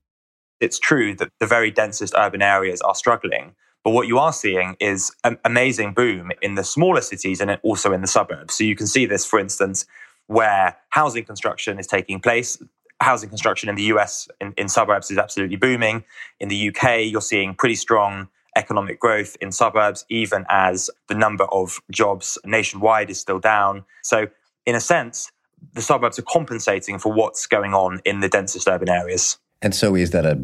It's 0.60 0.80
true 0.80 1.16
that 1.16 1.30
the 1.40 1.48
very 1.48 1.72
densest 1.72 2.14
urban 2.18 2.42
areas 2.42 2.82
are 2.82 2.96
struggling, 2.96 3.56
but 3.84 3.92
what 3.92 4.08
you 4.08 4.18
are 4.18 4.34
seeing 4.34 4.76
is 4.80 5.12
an 5.24 5.38
amazing 5.46 5.94
boom 5.94 6.32
in 6.42 6.56
the 6.56 6.64
smaller 6.64 7.02
cities 7.02 7.40
and 7.40 7.58
also 7.62 7.94
in 7.94 8.02
the 8.02 8.08
suburbs. 8.08 8.56
So 8.56 8.64
you 8.64 8.76
can 8.76 8.88
see 8.88 9.06
this, 9.06 9.26
for 9.26 9.40
instance, 9.40 9.86
where 10.28 10.76
housing 10.90 11.24
construction 11.24 11.80
is 11.80 11.88
taking 11.88 12.20
place. 12.20 12.58
Housing 13.02 13.30
construction 13.30 13.70
in 13.70 13.76
the 13.76 13.84
US 13.84 14.28
in, 14.40 14.54
in 14.58 14.70
suburbs 14.70 15.12
is 15.12 15.18
absolutely 15.18 15.58
booming. 15.58 16.04
In 16.40 16.48
the 16.48 16.70
UK, 16.70 17.02
you're 17.04 17.22
seeing 17.22 17.54
pretty 17.54 17.76
strong 17.76 18.30
economic 18.56 19.00
growth 19.00 19.36
in 19.42 19.52
suburbs, 19.52 20.06
even 20.10 20.46
as 20.50 20.90
the 21.08 21.16
number 21.16 21.46
of 21.46 21.82
jobs 21.92 22.38
nationwide 22.46 23.10
is 23.10 23.20
still 23.20 23.40
down. 23.40 23.84
So, 24.02 24.28
in 24.66 24.76
a 24.76 24.80
sense, 24.80 25.32
the 25.74 25.82
suburbs 25.82 26.18
are 26.20 26.24
compensating 26.24 27.00
for 27.00 27.12
what's 27.12 27.48
going 27.48 27.74
on 27.74 28.02
in 28.06 28.22
the 28.22 28.30
densest 28.30 28.68
urban 28.68 28.90
areas. 28.90 29.38
And 29.62 29.74
so, 29.74 29.96
is 29.96 30.12
that 30.12 30.26
a, 30.26 30.40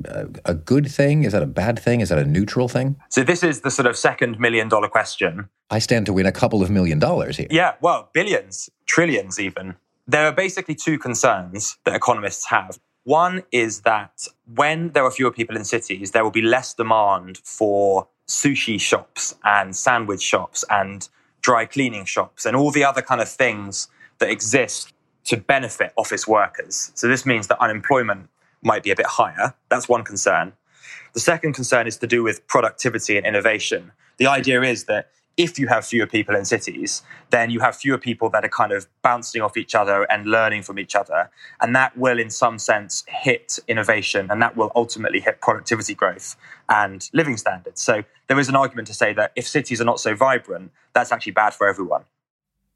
a, 0.46 0.52
a 0.52 0.54
good 0.54 0.90
thing? 0.90 1.24
Is 1.24 1.34
that 1.34 1.44
a 1.44 1.48
bad 1.48 1.80
thing? 1.80 2.02
Is 2.02 2.10
that 2.10 2.18
a 2.18 2.26
neutral 2.26 2.68
thing? 2.68 2.98
So, 3.10 3.24
this 3.24 3.44
is 3.44 3.62
the 3.62 3.72
sort 3.72 3.86
of 3.86 3.96
second 3.96 4.40
million 4.40 4.68
dollar 4.70 4.88
question. 4.88 5.50
I 5.70 5.80
stand 5.80 6.06
to 6.08 6.14
win 6.14 6.26
a 6.26 6.32
couple 6.32 6.62
of 6.62 6.70
million 6.70 7.00
dollars 7.00 7.38
here. 7.38 7.48
Yeah, 7.50 7.74
well, 7.82 8.10
billions, 8.14 8.70
trillions 8.86 9.40
even. 9.40 9.76
There 10.12 10.28
are 10.28 10.34
basically 10.34 10.76
two 10.76 11.00
concerns 11.00 11.78
that 11.86 11.96
economists 11.96 12.48
have. 12.50 12.78
One 13.06 13.44
is 13.54 13.84
that 13.84 14.28
when 14.54 14.90
there 14.90 15.06
are 15.06 15.12
fewer 15.12 15.32
people 15.32 15.56
in 15.56 15.64
cities, 15.64 16.12
there 16.12 16.22
will 16.26 16.32
be 16.32 16.42
less 16.42 16.74
demand 16.74 17.38
for 17.46 18.10
sushi 18.28 18.78
shops 18.78 19.34
and 19.46 19.74
sandwich 19.74 20.22
shops 20.22 20.66
and 20.70 21.08
dry 21.40 21.64
cleaning 21.66 22.04
shops 22.04 22.46
and 22.46 22.58
all 22.58 22.72
the 22.72 22.84
other 22.84 23.02
kind 23.02 23.22
of 23.22 23.30
things 23.30 23.88
that 24.20 24.30
exist 24.30 24.92
to 25.24 25.38
benefit 25.38 25.94
office 25.96 26.28
workers. 26.28 26.92
So, 26.94 27.08
this 27.08 27.26
means 27.26 27.48
that 27.48 27.62
unemployment 27.62 28.28
might 28.64 28.84
be 28.84 28.92
a 28.92 28.98
bit 28.98 29.06
higher. 29.06 29.56
That's 29.70 29.88
one 29.88 30.04
concern. 30.04 30.52
The 31.14 31.22
second 31.22 31.54
concern 31.54 31.88
is 31.88 31.96
to 32.00 32.08
do 32.08 32.22
with 32.22 32.46
productivity 32.48 33.16
and 33.16 33.26
innovation. 33.26 33.94
The 34.18 34.28
idea 34.28 34.62
is 34.64 34.84
that 34.86 35.10
if 35.38 35.58
you 35.58 35.68
have 35.68 35.86
fewer 35.86 36.08
people 36.08 36.36
in 36.36 36.46
cities, 36.46 37.02
then 37.30 37.50
you 37.50 37.60
have 37.60 37.76
fewer 37.76 37.98
people 37.98 38.30
that 38.30 38.44
are 38.44 38.50
kind 38.50 38.72
of 38.72 38.88
bouncing 39.02 39.42
off 39.42 39.58
each 39.58 39.76
other 39.76 40.04
and 40.12 40.26
learning 40.26 40.64
from 40.64 40.78
each 40.78 40.96
other. 40.96 41.30
And 41.62 41.76
that 41.76 41.98
will, 41.98 42.20
in 42.20 42.30
some 42.30 42.60
sense, 42.60 43.04
hit 43.08 43.60
innovation 43.68 44.28
and 44.30 44.42
that 44.42 44.56
will 44.58 44.72
ultimately 44.76 45.20
hit 45.20 45.42
productivity 45.42 45.96
growth 45.96 46.36
and 46.70 47.10
living 47.14 47.38
standards. 47.38 47.82
So 47.82 48.04
there 48.28 48.40
is 48.40 48.50
an 48.50 48.56
argument 48.56 48.88
to 48.88 48.94
say 48.94 49.14
that 49.14 49.32
if 49.36 49.48
cities 49.48 49.82
are 49.82 49.86
not 49.86 50.00
so 50.00 50.16
vibrant, 50.16 50.72
that's 50.94 51.12
actually 51.12 51.34
bad 51.34 51.54
for 51.54 51.68
everyone. 51.68 52.04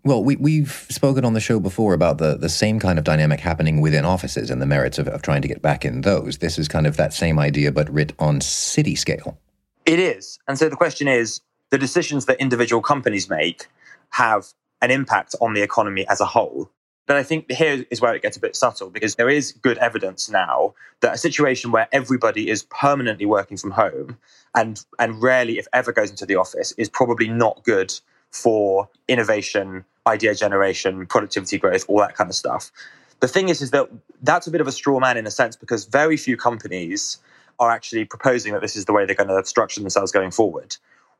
Well, 0.03 0.23
we, 0.23 0.35
we've 0.35 0.85
spoken 0.89 1.25
on 1.25 1.33
the 1.33 1.39
show 1.39 1.59
before 1.59 1.95
about 1.95 2.19
the, 2.19 2.37
the 2.37 2.47
same 2.47 2.79
kind 2.79 2.99
of 2.99 3.03
dynamic 3.05 3.39
happening 3.39 3.81
within 3.81 4.05
offices 4.05 4.51
and 4.51 4.61
the 4.61 4.67
merits 4.67 4.99
of, 4.99 5.07
of 5.07 5.23
trying 5.23 5.41
to 5.41 5.47
get 5.47 5.63
back 5.63 5.83
in 5.83 6.01
those. 6.01 6.37
This 6.37 6.59
is 6.59 6.67
kind 6.67 6.85
of 6.85 6.95
that 6.97 7.11
same 7.11 7.39
idea, 7.39 7.71
but 7.71 7.89
writ 7.89 8.13
on 8.19 8.39
city 8.39 8.93
scale. 8.93 9.39
It 9.83 9.97
is. 9.97 10.37
And 10.47 10.59
so 10.59 10.69
the 10.69 10.75
question 10.75 11.07
is 11.07 11.41
the 11.69 11.77
decisions 11.77 12.25
that 12.25 12.39
individual 12.39 12.81
companies 12.81 13.29
make 13.29 13.67
have 14.11 14.47
an 14.81 14.91
impact 14.91 15.35
on 15.41 15.53
the 15.53 15.61
economy 15.61 16.07
as 16.07 16.21
a 16.21 16.25
whole. 16.25 16.69
But 17.07 17.17
I 17.17 17.23
think 17.23 17.51
here 17.51 17.85
is 17.91 18.01
where 18.01 18.15
it 18.15 18.21
gets 18.21 18.35
a 18.35 18.39
bit 18.39 18.55
subtle 18.55 18.89
because 18.89 19.15
there 19.15 19.29
is 19.29 19.51
good 19.51 19.77
evidence 19.77 20.29
now 20.29 20.73
that 21.01 21.13
a 21.13 21.17
situation 21.17 21.71
where 21.71 21.87
everybody 21.91 22.49
is 22.49 22.63
permanently 22.63 23.25
working 23.25 23.57
from 23.57 23.71
home 23.71 24.17
and, 24.55 24.83
and 24.97 25.21
rarely, 25.21 25.59
if 25.59 25.67
ever, 25.71 25.91
goes 25.91 26.09
into 26.09 26.25
the 26.25 26.35
office 26.35 26.71
is 26.73 26.89
probably 26.89 27.27
not 27.27 27.63
good 27.63 27.93
for 28.31 28.89
innovation 29.07 29.85
idea 30.07 30.35
generation, 30.35 31.05
productivity 31.05 31.57
growth, 31.57 31.85
all 31.87 31.99
that 31.99 32.15
kind 32.15 32.29
of 32.29 32.35
stuff. 32.35 32.71
The 33.19 33.27
thing 33.27 33.49
is, 33.49 33.61
is 33.61 33.71
that 33.71 33.89
that's 34.21 34.47
a 34.47 34.51
bit 34.51 34.61
of 34.61 34.67
a 34.67 34.71
straw 34.71 34.99
man 34.99 35.17
in 35.17 35.25
a 35.25 35.31
sense 35.31 35.55
because 35.55 35.85
very 35.85 36.17
few 36.17 36.37
companies 36.37 37.17
are 37.59 37.71
actually 37.71 38.05
proposing 38.05 38.53
that 38.53 38.61
this 38.61 38.75
is 38.75 38.85
the 38.85 38.93
way 38.93 39.05
they're 39.05 39.15
going 39.15 39.29
to 39.29 39.45
structure 39.45 39.79
themselves 39.79 40.11
going 40.11 40.31
forward. 40.31 40.75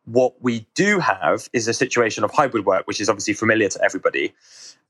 What 0.06 0.42
we 0.42 0.68
do 0.76 1.00
have 1.00 1.50
is 1.54 1.68
a 1.68 1.74
situation 1.74 2.24
of 2.24 2.32
hybrid 2.32 2.66
work, 2.66 2.88
which 2.88 3.02
is 3.02 3.10
obviously 3.10 3.34
familiar 3.34 3.70
to 3.70 3.84
everybody. 3.84 4.34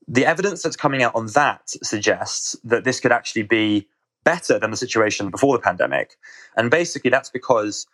The 0.08 0.26
evidence 0.26 0.62
that's 0.62 0.76
coming 0.76 1.02
out 1.02 1.16
on 1.16 1.28
that 1.28 1.70
suggests 1.84 2.56
that 2.64 2.84
this 2.84 3.00
could 3.00 3.12
actually 3.12 3.44
be 3.44 3.88
better 4.24 4.60
than 4.60 4.72
the 4.72 4.78
situation 4.78 5.30
before 5.30 5.56
the 5.56 5.62
pandemic. 5.62 6.18
And 6.58 6.70
basically, 6.70 7.10
that's 7.10 7.30
because 7.30 7.88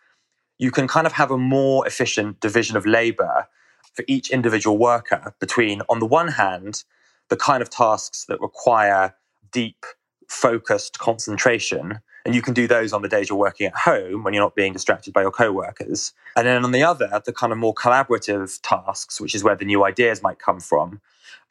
you 0.58 0.70
can 0.70 0.88
kind 0.88 1.06
of 1.06 1.12
have 1.12 1.30
a 1.30 1.38
more 1.38 1.86
efficient 1.86 2.40
division 2.40 2.76
of 2.76 2.86
labor 2.86 3.48
for 3.94 4.04
each 4.08 4.30
individual 4.30 4.78
worker 4.78 5.34
between, 5.40 5.82
on 5.88 5.98
the 5.98 6.06
one 6.06 6.28
hand, 6.28 6.84
the 7.28 7.36
kind 7.36 7.62
of 7.62 7.70
tasks 7.70 8.24
that 8.28 8.40
require 8.40 9.14
deep, 9.52 9.84
focused 10.28 10.98
concentration. 10.98 12.00
And 12.24 12.34
you 12.34 12.42
can 12.42 12.54
do 12.54 12.68
those 12.68 12.92
on 12.92 13.02
the 13.02 13.08
days 13.08 13.28
you're 13.28 13.38
working 13.38 13.66
at 13.66 13.74
home 13.74 14.22
when 14.22 14.32
you're 14.32 14.42
not 14.42 14.54
being 14.54 14.72
distracted 14.72 15.12
by 15.12 15.22
your 15.22 15.32
co-workers. 15.32 16.12
And 16.36 16.46
then 16.46 16.64
on 16.64 16.72
the 16.72 16.82
other, 16.82 17.20
the 17.24 17.32
kind 17.32 17.52
of 17.52 17.58
more 17.58 17.74
collaborative 17.74 18.60
tasks, 18.62 19.20
which 19.20 19.34
is 19.34 19.42
where 19.42 19.56
the 19.56 19.64
new 19.64 19.84
ideas 19.84 20.22
might 20.22 20.38
come 20.38 20.60
from. 20.60 21.00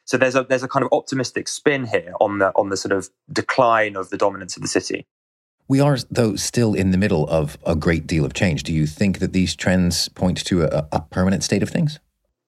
So 0.04 0.16
there's 0.16 0.34
a 0.34 0.44
there's 0.44 0.62
a 0.62 0.68
kind 0.68 0.84
of 0.84 0.92
optimistic 0.92 1.46
spin 1.46 1.86
here 1.86 2.12
on 2.20 2.38
the 2.38 2.48
on 2.56 2.70
the 2.70 2.76
sort 2.76 2.92
of 2.92 3.10
decline 3.32 3.96
of 3.96 4.10
the 4.10 4.16
dominance 4.16 4.56
of 4.56 4.62
the 4.62 4.68
city. 4.68 5.06
We 5.68 5.80
are, 5.80 5.96
though, 6.10 6.36
still 6.36 6.74
in 6.74 6.90
the 6.90 6.98
middle 6.98 7.26
of 7.28 7.56
a 7.64 7.76
great 7.76 8.06
deal 8.06 8.24
of 8.24 8.34
change. 8.34 8.64
Do 8.64 8.72
you 8.72 8.86
think 8.86 9.20
that 9.20 9.32
these 9.32 9.54
trends 9.54 10.08
point 10.08 10.44
to 10.44 10.64
a, 10.64 10.88
a 10.90 11.00
permanent 11.00 11.44
state 11.44 11.62
of 11.62 11.70
things? 11.70 11.98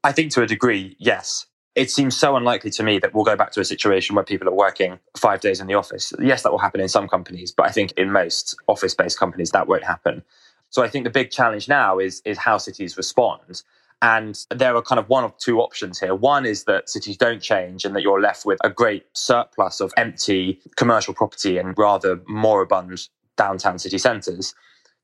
I 0.03 0.13
think 0.13 0.33
to 0.33 0.43
a 0.43 0.47
degree, 0.47 0.97
yes. 0.99 1.47
It 1.75 1.91
seems 1.91 2.17
so 2.17 2.37
unlikely 2.37 2.71
to 2.73 2.83
me 2.85 3.01
that 3.01 3.15
we'll 3.15 3.25
go 3.25 3.37
back 3.37 3.51
to 3.53 3.61
a 3.61 3.65
situation 3.65 4.15
where 4.15 4.25
people 4.25 4.49
are 4.49 4.55
working 4.55 5.01
five 5.17 5.41
days 5.41 5.61
in 5.61 5.67
the 5.67 5.75
office. 5.75 6.13
Yes, 6.21 6.43
that 6.43 6.53
will 6.53 6.59
happen 6.59 6.81
in 6.81 6.89
some 6.89 7.09
companies, 7.09 7.53
but 7.53 7.67
I 7.67 7.71
think 7.71 7.93
in 7.93 8.13
most 8.13 8.57
office 8.69 8.95
based 8.95 9.19
companies, 9.19 9.51
that 9.51 9.67
won't 9.67 9.83
happen. 9.83 10.23
So 10.71 10.83
I 10.85 10.89
think 10.89 11.05
the 11.05 11.11
big 11.11 11.31
challenge 11.31 11.69
now 11.69 11.99
is, 11.99 12.23
is 12.25 12.39
how 12.39 12.59
cities 12.59 12.97
respond. 12.97 13.63
And 14.03 14.39
there 14.51 14.77
are 14.77 14.83
kind 14.83 14.99
of 14.99 15.09
one 15.09 15.25
of 15.25 15.37
two 15.39 15.61
options 15.61 15.99
here. 15.99 16.15
One 16.15 16.47
is 16.47 16.65
that 16.65 16.91
cities 16.91 17.17
don't 17.17 17.41
change 17.41 17.85
and 17.85 17.97
that 17.97 18.03
you're 18.03 18.21
left 18.21 18.45
with 18.45 18.59
a 18.63 18.71
great 18.71 19.07
surplus 19.15 19.81
of 19.81 19.93
empty 19.97 20.61
commercial 20.77 21.15
property 21.15 21.59
and 21.59 21.77
rather 21.79 22.21
moribund 22.29 23.09
downtown 23.37 23.79
city 23.79 23.99
centres. 23.99 24.55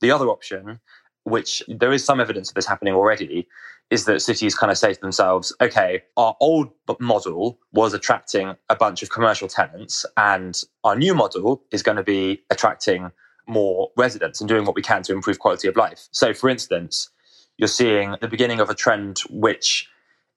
The 0.01 0.11
other 0.11 0.29
option, 0.29 0.81
which 1.25 1.63
there 1.67 1.93
is 1.93 2.05
some 2.05 2.21
evidence 2.21 2.51
of 2.51 2.55
this 2.55 2.67
happening 2.67 2.95
already, 2.95 3.49
is 3.91 4.05
that 4.05 4.23
cities 4.23 4.55
kind 4.55 4.71
of 4.71 4.79
say 4.79 4.95
to 4.95 5.01
themselves, 5.01 5.55
okay, 5.61 6.03
our 6.17 6.37
old 6.41 6.71
model 7.01 7.59
was 7.73 7.93
attracting 7.93 8.55
a 8.69 8.77
bunch 8.77 9.03
of 9.03 9.11
commercial 9.11 9.49
tenants, 9.49 10.07
and 10.17 10.63
our 10.85 10.97
new 10.97 11.15
model 11.15 11.63
is 11.73 11.83
going 11.83 11.97
to 11.97 12.05
be 12.05 12.41
attracting 12.51 13.11
more 13.49 13.91
residents 13.97 14.41
and 14.41 14.49
doing 14.49 14.65
what 14.65 14.77
we 14.77 14.83
can 14.83 15.03
to 15.03 15.13
improve 15.13 15.41
quality 15.41 15.67
of 15.67 15.77
life. 15.77 16.09
So, 16.13 16.33
for 16.33 16.49
instance, 16.49 17.11
you're 17.59 17.69
seeing 17.69 18.15
the 18.21 18.29
beginning 18.29 18.61
of 18.61 18.71
a 18.71 18.75
trend 18.75 19.19
which 19.29 19.89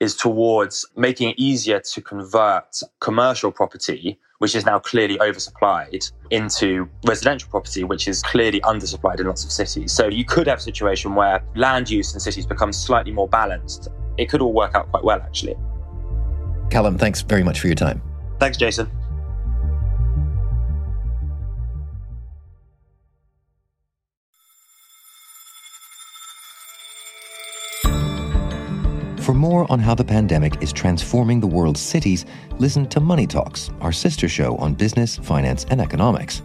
is 0.04 0.16
towards 0.16 0.86
making 0.96 1.30
it 1.30 1.36
easier 1.40 1.80
to 1.80 2.02
convert 2.02 2.82
commercial 3.00 3.52
property, 3.52 4.20
which 4.40 4.54
is 4.54 4.66
now 4.66 4.78
clearly 4.78 5.18
oversupplied, 5.18 6.12
into 6.30 6.90
residential 7.08 7.50
property, 7.50 7.84
which 7.86 8.08
is 8.08 8.22
clearly 8.22 8.60
undersupplied 8.62 9.20
in 9.22 9.28
lots 9.28 9.46
of 9.46 9.52
cities. 9.52 9.94
So 9.94 10.10
you 10.10 10.26
could 10.26 10.48
have 10.48 10.60
a 10.60 10.62
situation 10.62 11.16
where 11.16 11.42
land 11.56 11.90
use 11.90 12.14
in 12.14 12.20
cities 12.20 12.46
becomes 12.46 12.78
slightly 12.78 13.14
more 13.14 13.30
balanced. 13.30 13.88
It 14.18 14.30
could 14.30 14.42
all 14.42 14.54
work 14.54 14.76
out 14.76 14.90
quite 14.92 15.06
well, 15.06 15.22
actually. 15.22 15.56
Callum, 16.70 16.98
thanks 16.98 17.22
very 17.22 17.44
much 17.44 17.60
for 17.62 17.68
your 17.68 17.76
time. 17.76 18.02
Thanks, 18.40 18.58
Jason. 18.58 18.90
For 29.24 29.34
more 29.34 29.72
on 29.72 29.80
how 29.80 29.96
the 29.96 30.04
pandemic 30.04 30.62
is 30.62 30.74
transforming 30.74 31.40
the 31.40 31.48
world's 31.48 31.80
cities, 31.80 32.26
listen 32.60 32.86
to 32.88 33.00
Money 33.00 33.26
Talks, 33.26 33.70
our 33.80 33.94
sister 33.94 34.28
show 34.28 34.58
on 34.58 34.74
business, 34.74 35.16
finance, 35.16 35.66
and 35.70 35.80
economics. 35.80 36.42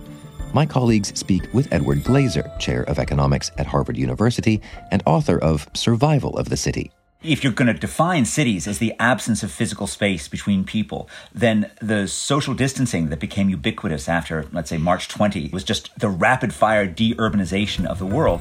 My 0.54 0.64
colleagues 0.64 1.12
speak 1.18 1.52
with 1.52 1.72
Edward 1.72 2.04
Glaeser, 2.04 2.48
chair 2.60 2.84
of 2.84 3.00
economics 3.00 3.50
at 3.58 3.66
Harvard 3.66 3.96
University 3.96 4.62
and 4.92 5.02
author 5.06 5.40
of 5.40 5.68
Survival 5.74 6.38
of 6.38 6.50
the 6.50 6.56
City. 6.56 6.92
If 7.20 7.42
you're 7.42 7.52
going 7.52 7.66
to 7.66 7.74
define 7.74 8.24
cities 8.24 8.68
as 8.68 8.78
the 8.78 8.94
absence 9.00 9.42
of 9.42 9.50
physical 9.50 9.88
space 9.88 10.28
between 10.28 10.62
people, 10.62 11.08
then 11.34 11.72
the 11.82 12.06
social 12.06 12.54
distancing 12.54 13.08
that 13.08 13.18
became 13.18 13.48
ubiquitous 13.48 14.08
after, 14.08 14.46
let's 14.52 14.70
say, 14.70 14.78
March 14.78 15.08
20 15.08 15.50
was 15.52 15.64
just 15.64 15.90
the 15.98 16.08
rapid 16.08 16.54
fire 16.54 16.86
deurbanization 16.86 17.86
of 17.86 17.98
the 17.98 18.06
world. 18.06 18.40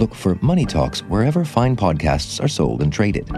Look 0.00 0.14
for 0.14 0.38
Money 0.40 0.64
Talks 0.64 1.00
wherever 1.00 1.44
fine 1.44 1.76
podcasts 1.76 2.42
are 2.42 2.48
sold 2.48 2.80
and 2.80 2.90
traded. 2.90 3.28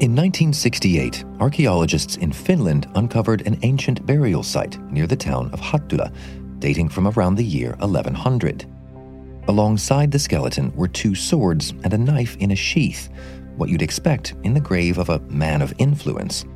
In 0.00 0.16
1968, 0.16 1.26
archaeologists 1.40 2.16
in 2.16 2.32
Finland 2.32 2.88
uncovered 2.94 3.46
an 3.46 3.58
ancient 3.64 4.06
burial 4.06 4.42
site 4.42 4.80
near 4.90 5.06
the 5.06 5.14
town 5.14 5.50
of 5.52 5.60
Hattula, 5.60 6.10
dating 6.58 6.88
from 6.88 7.06
around 7.06 7.34
the 7.34 7.44
year 7.44 7.76
1100. 7.80 8.64
Alongside 9.48 10.10
the 10.10 10.18
skeleton 10.18 10.74
were 10.74 10.88
two 10.88 11.14
swords 11.14 11.74
and 11.84 11.92
a 11.92 11.98
knife 11.98 12.34
in 12.38 12.52
a 12.52 12.56
sheath, 12.56 13.10
what 13.56 13.68
you'd 13.68 13.82
expect 13.82 14.32
in 14.42 14.54
the 14.54 14.60
grave 14.60 14.96
of 14.96 15.10
a 15.10 15.18
man 15.28 15.60
of 15.60 15.74
influence. 15.76 16.46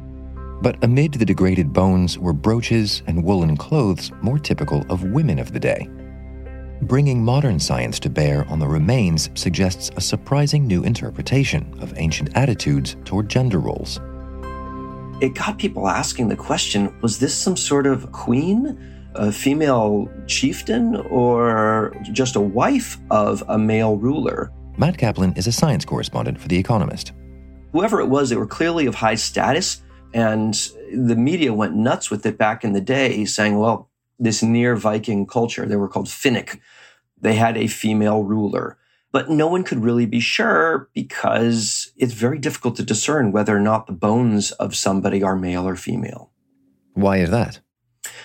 But 0.62 0.83
amid 0.85 1.14
the 1.14 1.25
degraded 1.25 1.72
bones 1.72 2.20
were 2.20 2.33
brooches 2.33 3.03
and 3.09 3.25
woolen 3.25 3.57
clothes 3.57 4.12
more 4.22 4.38
typical 4.38 4.87
of 4.88 5.03
women 5.03 5.40
of 5.40 5.53
the 5.53 5.59
day. 5.59 5.88
Bringing 6.83 7.25
modern 7.25 7.59
science 7.59 7.98
to 7.98 8.09
bear 8.09 8.46
on 8.48 8.61
the 8.61 8.68
remains 8.68 9.29
suggests 9.35 9.90
a 9.96 10.01
surprising 10.01 10.64
new 10.64 10.85
interpretation 10.85 11.77
of 11.81 11.92
ancient 11.98 12.31
attitudes 12.37 12.94
toward 13.05 13.29
gender 13.29 13.59
roles. 13.59 13.98
It 15.20 15.35
got 15.35 15.59
people 15.59 15.88
asking 15.88 16.29
the 16.29 16.37
question 16.37 16.94
was 17.03 17.18
this 17.18 17.35
some 17.35 17.57
sort 17.57 17.88
of 17.88 18.12
queen, 18.12 18.79
a 19.16 19.33
female 19.33 20.09
chieftain, 20.29 20.94
or 21.11 21.92
just 22.12 22.37
a 22.37 22.40
wife 22.40 22.98
of 23.11 23.42
a 23.48 23.59
male 23.59 23.96
ruler? 23.96 24.53
Matt 24.77 24.96
Kaplan 24.96 25.33
is 25.33 25.48
a 25.48 25.53
science 25.53 25.85
correspondent 25.85 26.40
for 26.40 26.46
The 26.46 26.57
Economist. 26.57 27.12
Whoever 27.72 28.01
it 28.01 28.07
was, 28.07 28.31
they 28.31 28.37
were 28.37 28.46
clearly 28.46 28.87
of 28.87 28.94
high 28.94 29.16
status 29.16 29.83
and 30.14 30.55
the 30.92 31.16
media 31.16 31.55
went 31.55 31.75
nuts 31.75 32.11
with 32.11 32.25
it 32.27 32.38
back 32.38 32.64
in 32.64 32.72
the 32.72 32.81
day, 32.81 33.25
saying, 33.25 33.59
well, 33.59 33.90
this 34.18 34.42
near 34.42 34.77
Viking 34.77 35.27
culture, 35.27 35.66
they 35.66 35.77
were 35.77 35.88
called 35.88 36.07
Finnic, 36.07 36.61
they 37.20 37.35
had 37.35 37.57
a 37.57 37.66
female 37.66 38.22
ruler. 38.22 38.79
But 39.11 39.29
no 39.29 39.46
one 39.46 39.62
could 39.62 39.85
really 39.85 40.07
be 40.07 40.20
sure 40.20 40.88
because 40.94 41.92
it's 41.96 42.14
very 42.14 42.38
difficult 42.38 42.77
to 42.77 42.83
discern 42.83 43.31
whether 43.31 43.55
or 43.55 43.61
not 43.61 43.87
the 43.87 43.92
bones 43.92 44.53
of 44.53 44.75
somebody 44.75 45.22
are 45.22 45.37
male 45.37 45.68
or 45.68 45.77
female. 45.77 46.31
Why 46.94 47.18
is 47.18 47.31
that? 47.31 47.61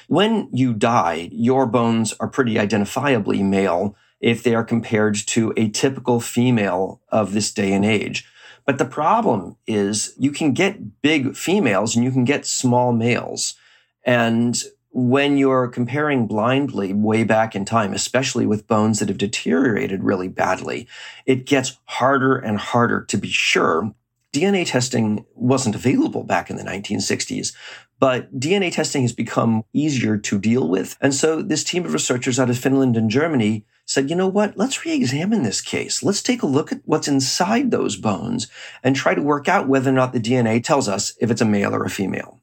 When 0.08 0.50
you 0.54 0.74
die, 0.74 1.30
your 1.32 1.66
bones 1.66 2.14
are 2.20 2.30
pretty 2.30 2.56
identifiably 2.56 3.44
male 3.44 3.98
if 4.22 4.44
they 4.44 4.56
are 4.56 4.64
compared 4.64 5.16
to 5.16 5.54
a 5.58 5.70
typical 5.70 6.20
female 6.20 7.02
of 7.10 7.34
this 7.34 7.52
day 7.52 7.74
and 7.74 7.86
age. 7.86 8.26
But 8.68 8.78
the 8.78 8.86
problem 8.86 9.56
is 9.66 10.14
you 10.20 10.30
can 10.32 10.52
get 10.52 11.02
big 11.02 11.38
females 11.38 11.96
and 11.96 12.04
you 12.04 12.12
can 12.12 12.26
get 12.26 12.46
small 12.46 12.92
males. 12.92 13.56
And 14.04 14.62
when 14.92 15.38
you're 15.38 15.70
comparing 15.70 16.28
blindly 16.28 16.94
way 16.94 17.24
back 17.24 17.56
in 17.56 17.64
time, 17.64 17.94
especially 17.94 18.46
with 18.46 18.68
bones 18.68 19.00
that 19.00 19.08
have 19.08 19.18
deteriorated 19.18 20.04
really 20.04 20.28
badly, 20.28 20.86
it 21.26 21.46
gets 21.46 21.78
harder 21.86 22.36
and 22.36 22.60
harder 22.60 23.06
to 23.06 23.18
be 23.18 23.30
sure. 23.30 23.94
DNA 24.34 24.68
testing 24.68 25.26
wasn't 25.34 25.76
available 25.76 26.24
back 26.24 26.50
in 26.50 26.58
the 26.58 26.64
1960s, 26.64 27.54
but 28.00 28.38
DNA 28.38 28.72
testing 28.72 29.04
has 29.04 29.14
become 29.14 29.64
easier 29.72 30.18
to 30.18 30.38
deal 30.38 30.68
with. 30.68 30.98
And 31.00 31.16
so 31.16 31.42
this 31.42 31.64
team 31.64 31.86
of 31.86 31.94
researchers 31.94 32.38
out 32.38 32.50
of 32.50 32.58
Finland 32.58 32.98
and 32.98 33.10
Germany 33.10 33.66
said, 33.88 34.10
you 34.10 34.16
know 34.16 34.28
what? 34.28 34.58
Let's 34.58 34.86
re-examine 34.86 35.44
this 35.44 35.62
case. 35.62 36.04
Let's 36.04 36.22
take 36.22 36.44
a 36.44 36.48
look 36.48 36.72
at 36.72 36.82
what's 36.86 37.08
inside 37.08 37.72
those 37.72 37.96
bones 37.96 38.48
and 38.84 38.96
try 38.96 39.16
to 39.16 39.22
work 39.22 39.48
out 39.48 39.68
whether 39.68 39.90
or 39.90 39.94
not 39.94 40.14
the 40.14 40.20
DNA 40.20 40.64
tells 40.64 40.88
us 40.88 41.16
if 41.20 41.32
it's 41.32 41.42
a 41.42 41.46
male 41.46 41.74
or 41.74 41.84
a 41.86 41.90
female. 41.90 42.40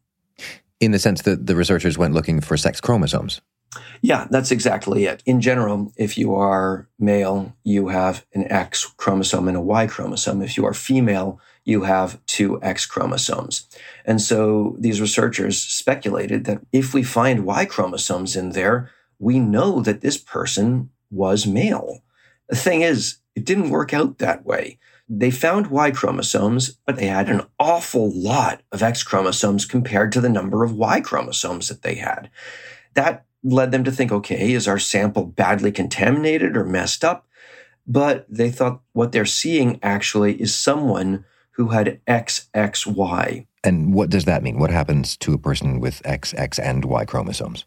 In 0.81 0.91
the 0.91 0.99
sense 0.99 1.23
that 1.23 1.47
the 1.47 1.55
researchers 1.55 1.97
went 1.99 2.15
looking 2.15 2.41
for 2.41 2.57
sex 2.57 2.81
chromosomes. 2.81 3.43
Yeah, 4.01 4.27
that's 4.31 4.51
exactly 4.51 5.05
it. 5.05 5.23
In 5.27 5.41
general, 5.41 5.93
if 5.97 6.17
you 6.17 6.35
are 6.35 6.89
male, 6.99 7.55
you 7.63 7.89
have 7.89 8.25
an 8.35 8.51
X 8.51 8.87
chromosome 8.97 9.49
and 9.49 9.57
a 9.57 9.61
Y 9.61 9.87
chromosome. 9.87 10.43
If 10.43 10.57
you 10.57 10.65
are 10.65 10.75
female, 10.75 11.41
you 11.65 11.83
have 11.83 12.25
two 12.27 12.61
X 12.63 12.87
chromosomes. 12.87 13.67
And 14.05 14.21
so 14.21 14.77
these 14.79 15.01
researchers 15.01 15.61
speculated 15.61 16.45
that 16.45 16.61
if 16.73 16.95
we 16.95 17.03
find 17.03 17.45
Y 17.45 17.65
chromosomes 17.65 18.37
in 18.37 18.51
there, 18.51 18.91
we 19.19 19.39
know 19.39 19.81
that 19.81 20.01
this 20.01 20.19
person 20.19 20.91
was 21.15 21.47
male. 21.47 22.03
The 22.49 22.57
thing 22.57 22.83
is, 22.83 23.19
it 23.35 23.45
didn't 23.45 23.71
work 23.71 23.93
out 23.93 24.19
that 24.19 24.45
way. 24.45 24.79
They 25.09 25.31
found 25.31 25.67
Y 25.67 25.91
chromosomes, 25.91 26.79
but 26.87 26.97
they 26.97 27.07
had 27.07 27.29
an 27.29 27.43
awful 27.59 28.11
lot 28.11 28.63
of 28.73 28.83
X 28.83 29.03
chromosomes 29.03 29.67
compared 29.67 30.13
to 30.13 30.21
the 30.21 30.29
number 30.29 30.65
of 30.65 30.75
Y 30.75 31.01
chromosomes 31.01 31.69
that 31.69 31.83
they 31.83 31.97
had. 31.97 32.31
That 32.95 33.27
led 33.43 33.71
them 33.71 33.85
to 33.85 33.93
think, 33.93 34.11
okay, 34.11 34.53
is 34.53 34.67
our 34.67 34.79
sample 34.79 35.27
badly 35.27 35.71
contaminated 35.71 36.57
or 36.57 36.65
messed 36.65 37.05
up? 37.05 37.27
But 37.87 38.27
they 38.31 38.51
thought 38.51 38.81
what 38.93 39.13
they're 39.13 39.27
seeing 39.27 39.79
actually 39.83 40.41
is 40.41 40.57
someone 40.57 41.27
who 41.53 41.69
had 41.69 42.01
XXY. 42.07 43.47
And 43.63 43.95
what 43.95 44.11
does 44.11 44.25
that 44.25 44.43
mean? 44.43 44.59
What 44.59 44.71
happens 44.71 45.17
to 45.19 45.35
a 45.35 45.39
person 45.39 45.81
with 45.81 46.03
XX 46.03 46.59
and 46.63 46.85
Y 46.87 47.05
chromosomes? 47.05 47.67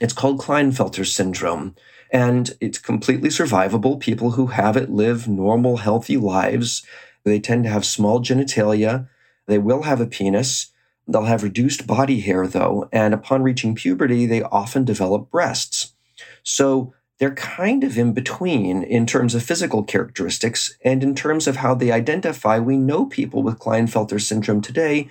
It's 0.00 0.12
called 0.12 0.40
Klinefelter 0.40 1.06
syndrome 1.06 1.74
and 2.10 2.56
it's 2.60 2.78
completely 2.78 3.28
survivable. 3.28 4.00
People 4.00 4.32
who 4.32 4.48
have 4.48 4.76
it 4.76 4.90
live 4.90 5.28
normal, 5.28 5.78
healthy 5.78 6.16
lives. 6.16 6.84
They 7.24 7.40
tend 7.40 7.64
to 7.64 7.70
have 7.70 7.84
small 7.84 8.20
genitalia. 8.20 9.08
They 9.46 9.58
will 9.58 9.82
have 9.82 10.00
a 10.00 10.06
penis. 10.06 10.72
They'll 11.06 11.24
have 11.24 11.42
reduced 11.42 11.86
body 11.86 12.20
hair, 12.20 12.46
though, 12.46 12.88
and 12.92 13.14
upon 13.14 13.42
reaching 13.42 13.74
puberty, 13.74 14.26
they 14.26 14.42
often 14.42 14.84
develop 14.84 15.30
breasts. 15.30 15.94
So 16.42 16.92
they're 17.18 17.34
kind 17.34 17.82
of 17.82 17.98
in 17.98 18.12
between 18.12 18.82
in 18.82 19.06
terms 19.06 19.34
of 19.34 19.42
physical 19.42 19.82
characteristics 19.82 20.76
and 20.84 21.02
in 21.02 21.14
terms 21.14 21.46
of 21.46 21.56
how 21.56 21.74
they 21.74 21.90
identify. 21.90 22.58
We 22.58 22.76
know 22.76 23.06
people 23.06 23.42
with 23.42 23.58
Klinefelter 23.58 24.20
syndrome 24.20 24.60
today 24.60 25.08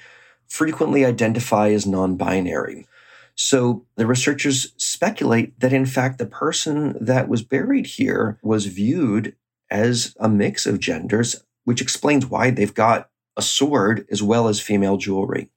frequently 0.47 1.03
identify 1.03 1.69
as 1.71 1.85
non 1.85 2.15
binary. 2.15 2.87
So 3.35 3.85
the 3.95 4.07
researchers 4.07 4.73
speculate 4.97 5.59
that, 5.59 5.73
in 5.73 5.85
fact, 5.85 6.17
the 6.17 6.25
person 6.25 6.97
that 6.99 7.29
was 7.29 7.43
buried 7.43 7.85
here 7.85 8.39
was 8.41 8.65
viewed 8.65 9.35
as 9.69 10.15
a 10.19 10.27
mix 10.27 10.65
of 10.65 10.79
genders, 10.79 11.43
which 11.65 11.81
explains 11.81 12.25
why 12.25 12.49
they've 12.49 12.73
got 12.73 13.11
a 13.37 13.43
sword 13.43 14.07
as 14.09 14.23
well 14.23 14.47
as 14.47 14.59
female 14.59 14.97
jewelry. 14.97 15.51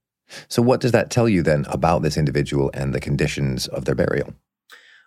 So, 0.48 0.60
what 0.60 0.82
does 0.82 0.92
that 0.92 1.10
tell 1.10 1.26
you 1.26 1.42
then 1.42 1.64
about 1.70 2.02
this 2.02 2.18
individual 2.18 2.70
and 2.74 2.94
the 2.94 3.00
conditions 3.00 3.66
of 3.66 3.86
their 3.86 3.94
burial? 3.94 4.34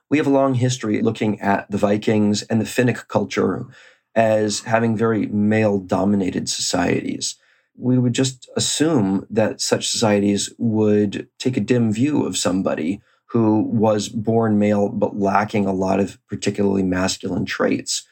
We 0.10 0.18
have 0.18 0.26
a 0.26 0.32
long 0.42 0.56
history 0.56 1.04
looking 1.04 1.40
at 1.40 1.70
the 1.70 1.78
Vikings 1.78 2.42
and 2.42 2.60
the 2.60 2.66
Finnic 2.66 3.08
culture 3.08 3.68
as 4.16 4.62
having 4.62 4.98
very 4.98 5.28
male 5.28 5.78
dominated 5.78 6.50
societies 6.50 7.36
we 7.76 7.98
would 7.98 8.14
just 8.14 8.50
assume 8.56 9.26
that 9.30 9.62
such 9.62 9.90
societies 9.90 10.54
would 10.58 11.28
take 11.40 11.58
a 11.58 11.62
dim 11.62 11.92
view 11.92 12.26
of 12.26 12.38
somebody 12.38 13.02
who 13.34 13.64
was 13.64 14.10
born 14.10 14.60
male 14.60 14.90
but 14.90 15.18
lacking 15.18 15.66
a 15.66 15.74
lot 15.74 16.00
of 16.00 16.20
particularly 16.28 16.84
masculine 16.84 17.46
traits. 17.46 18.08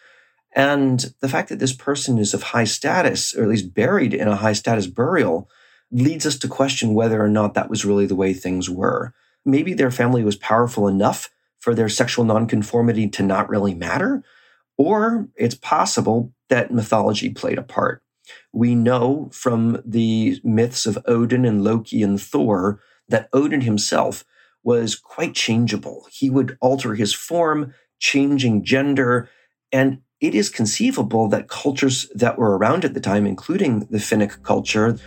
And 0.54 1.14
the 1.20 1.30
fact 1.30 1.50
that 1.50 1.60
this 1.60 1.74
person 1.74 2.18
is 2.18 2.34
of 2.34 2.42
high 2.42 2.64
status, 2.64 3.36
or 3.36 3.44
at 3.44 3.50
least 3.50 3.76
buried 3.76 4.16
in 4.16 4.28
a 4.28 4.36
high 4.36 4.54
status 4.54 4.88
burial, 4.88 5.48
leads 5.92 6.26
us 6.26 6.40
to 6.40 6.48
question 6.48 6.96
whether 6.96 7.24
or 7.24 7.30
not 7.30 7.54
that 7.54 7.70
was 7.70 7.86
really 7.86 8.08
the 8.08 8.16
way 8.16 8.34
things 8.34 8.68
were. 8.68 9.14
Maybe 9.46 9.76
their 9.76 9.92
family 9.92 10.24
was 10.24 10.36
powerful 10.36 10.88
enough 10.88 11.30
for 11.60 11.76
their 11.76 11.88
sexual 11.88 12.26
nonconformity 12.26 13.08
to 13.10 13.22
not 13.22 13.48
really 13.48 13.76
matter, 13.76 14.24
or 14.76 15.28
it's 15.36 15.54
possible 15.54 16.34
that 16.50 16.74
mythology 16.74 17.30
played 17.30 17.60
a 17.60 17.64
part. 17.64 18.02
We 18.52 18.74
know 18.74 19.30
from 19.32 19.84
the 19.86 20.42
myths 20.44 20.88
of 20.88 20.98
Odin 21.06 21.46
and 21.46 21.64
Loki 21.64 22.02
and 22.02 22.20
Thor 22.20 22.82
that 23.08 23.30
Odin 23.32 23.62
himself 23.62 24.26
was 24.64 24.96
quite 24.96 25.34
changeable. 25.34 26.08
He 26.12 26.30
would 26.30 26.58
alter 26.62 26.96
his 26.96 27.14
form, 27.14 27.74
changing 28.00 28.64
gender, 28.64 29.30
and 29.72 30.02
it 30.20 30.36
is 30.36 30.50
conceivable 30.50 31.28
that 31.30 31.50
cultures 31.50 32.10
that 32.14 32.38
were 32.38 32.58
around 32.58 32.86
at 32.86 32.94
the 32.94 33.00
time, 33.00 33.26
including 33.26 33.88
the 33.90 33.98
Finnic 33.98 34.44
culture, 34.44 34.98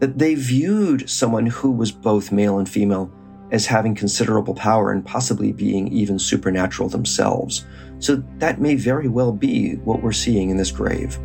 that 0.00 0.18
they 0.18 0.34
viewed 0.34 1.08
someone 1.08 1.46
who 1.46 1.70
was 1.70 1.92
both 1.92 2.32
male 2.32 2.58
and 2.58 2.68
female 2.68 3.10
as 3.52 3.66
having 3.66 3.94
considerable 3.94 4.54
power 4.54 4.90
and 4.90 5.06
possibly 5.06 5.52
being 5.52 5.88
even 5.88 6.18
supernatural 6.18 6.88
themselves. 6.88 7.64
So 8.00 8.16
that 8.38 8.60
may 8.60 8.74
very 8.74 9.08
well 9.08 9.32
be 9.32 9.76
what 9.76 10.02
we're 10.02 10.12
seeing 10.12 10.50
in 10.50 10.56
this 10.56 10.72
grave. 10.72 11.18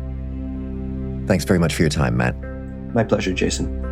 Thanks 1.26 1.44
very 1.44 1.58
much 1.58 1.74
for 1.74 1.82
your 1.82 1.90
time, 1.90 2.16
Matt. 2.16 2.36
My 2.94 3.04
pleasure, 3.04 3.32
Jason. 3.32 3.91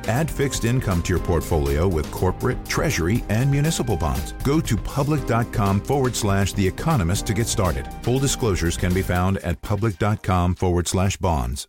Add 0.07 0.29
fixed 0.29 0.65
income 0.65 1.01
to 1.03 1.13
your 1.13 1.23
portfolio 1.23 1.87
with 1.87 2.11
corporate, 2.11 2.63
treasury, 2.65 3.23
and 3.29 3.49
municipal 3.49 3.97
bonds. 3.97 4.33
Go 4.43 4.61
to 4.61 4.77
public.com 4.77 5.81
forward 5.81 6.15
slash 6.15 6.53
The 6.53 6.67
Economist 6.67 7.27
to 7.27 7.33
get 7.33 7.47
started. 7.47 7.87
Full 8.03 8.19
disclosures 8.19 8.77
can 8.77 8.93
be 8.93 9.01
found 9.01 9.37
at 9.39 9.61
public.com 9.61 10.55
forward 10.55 10.87
slash 10.87 11.17
bonds. 11.17 11.67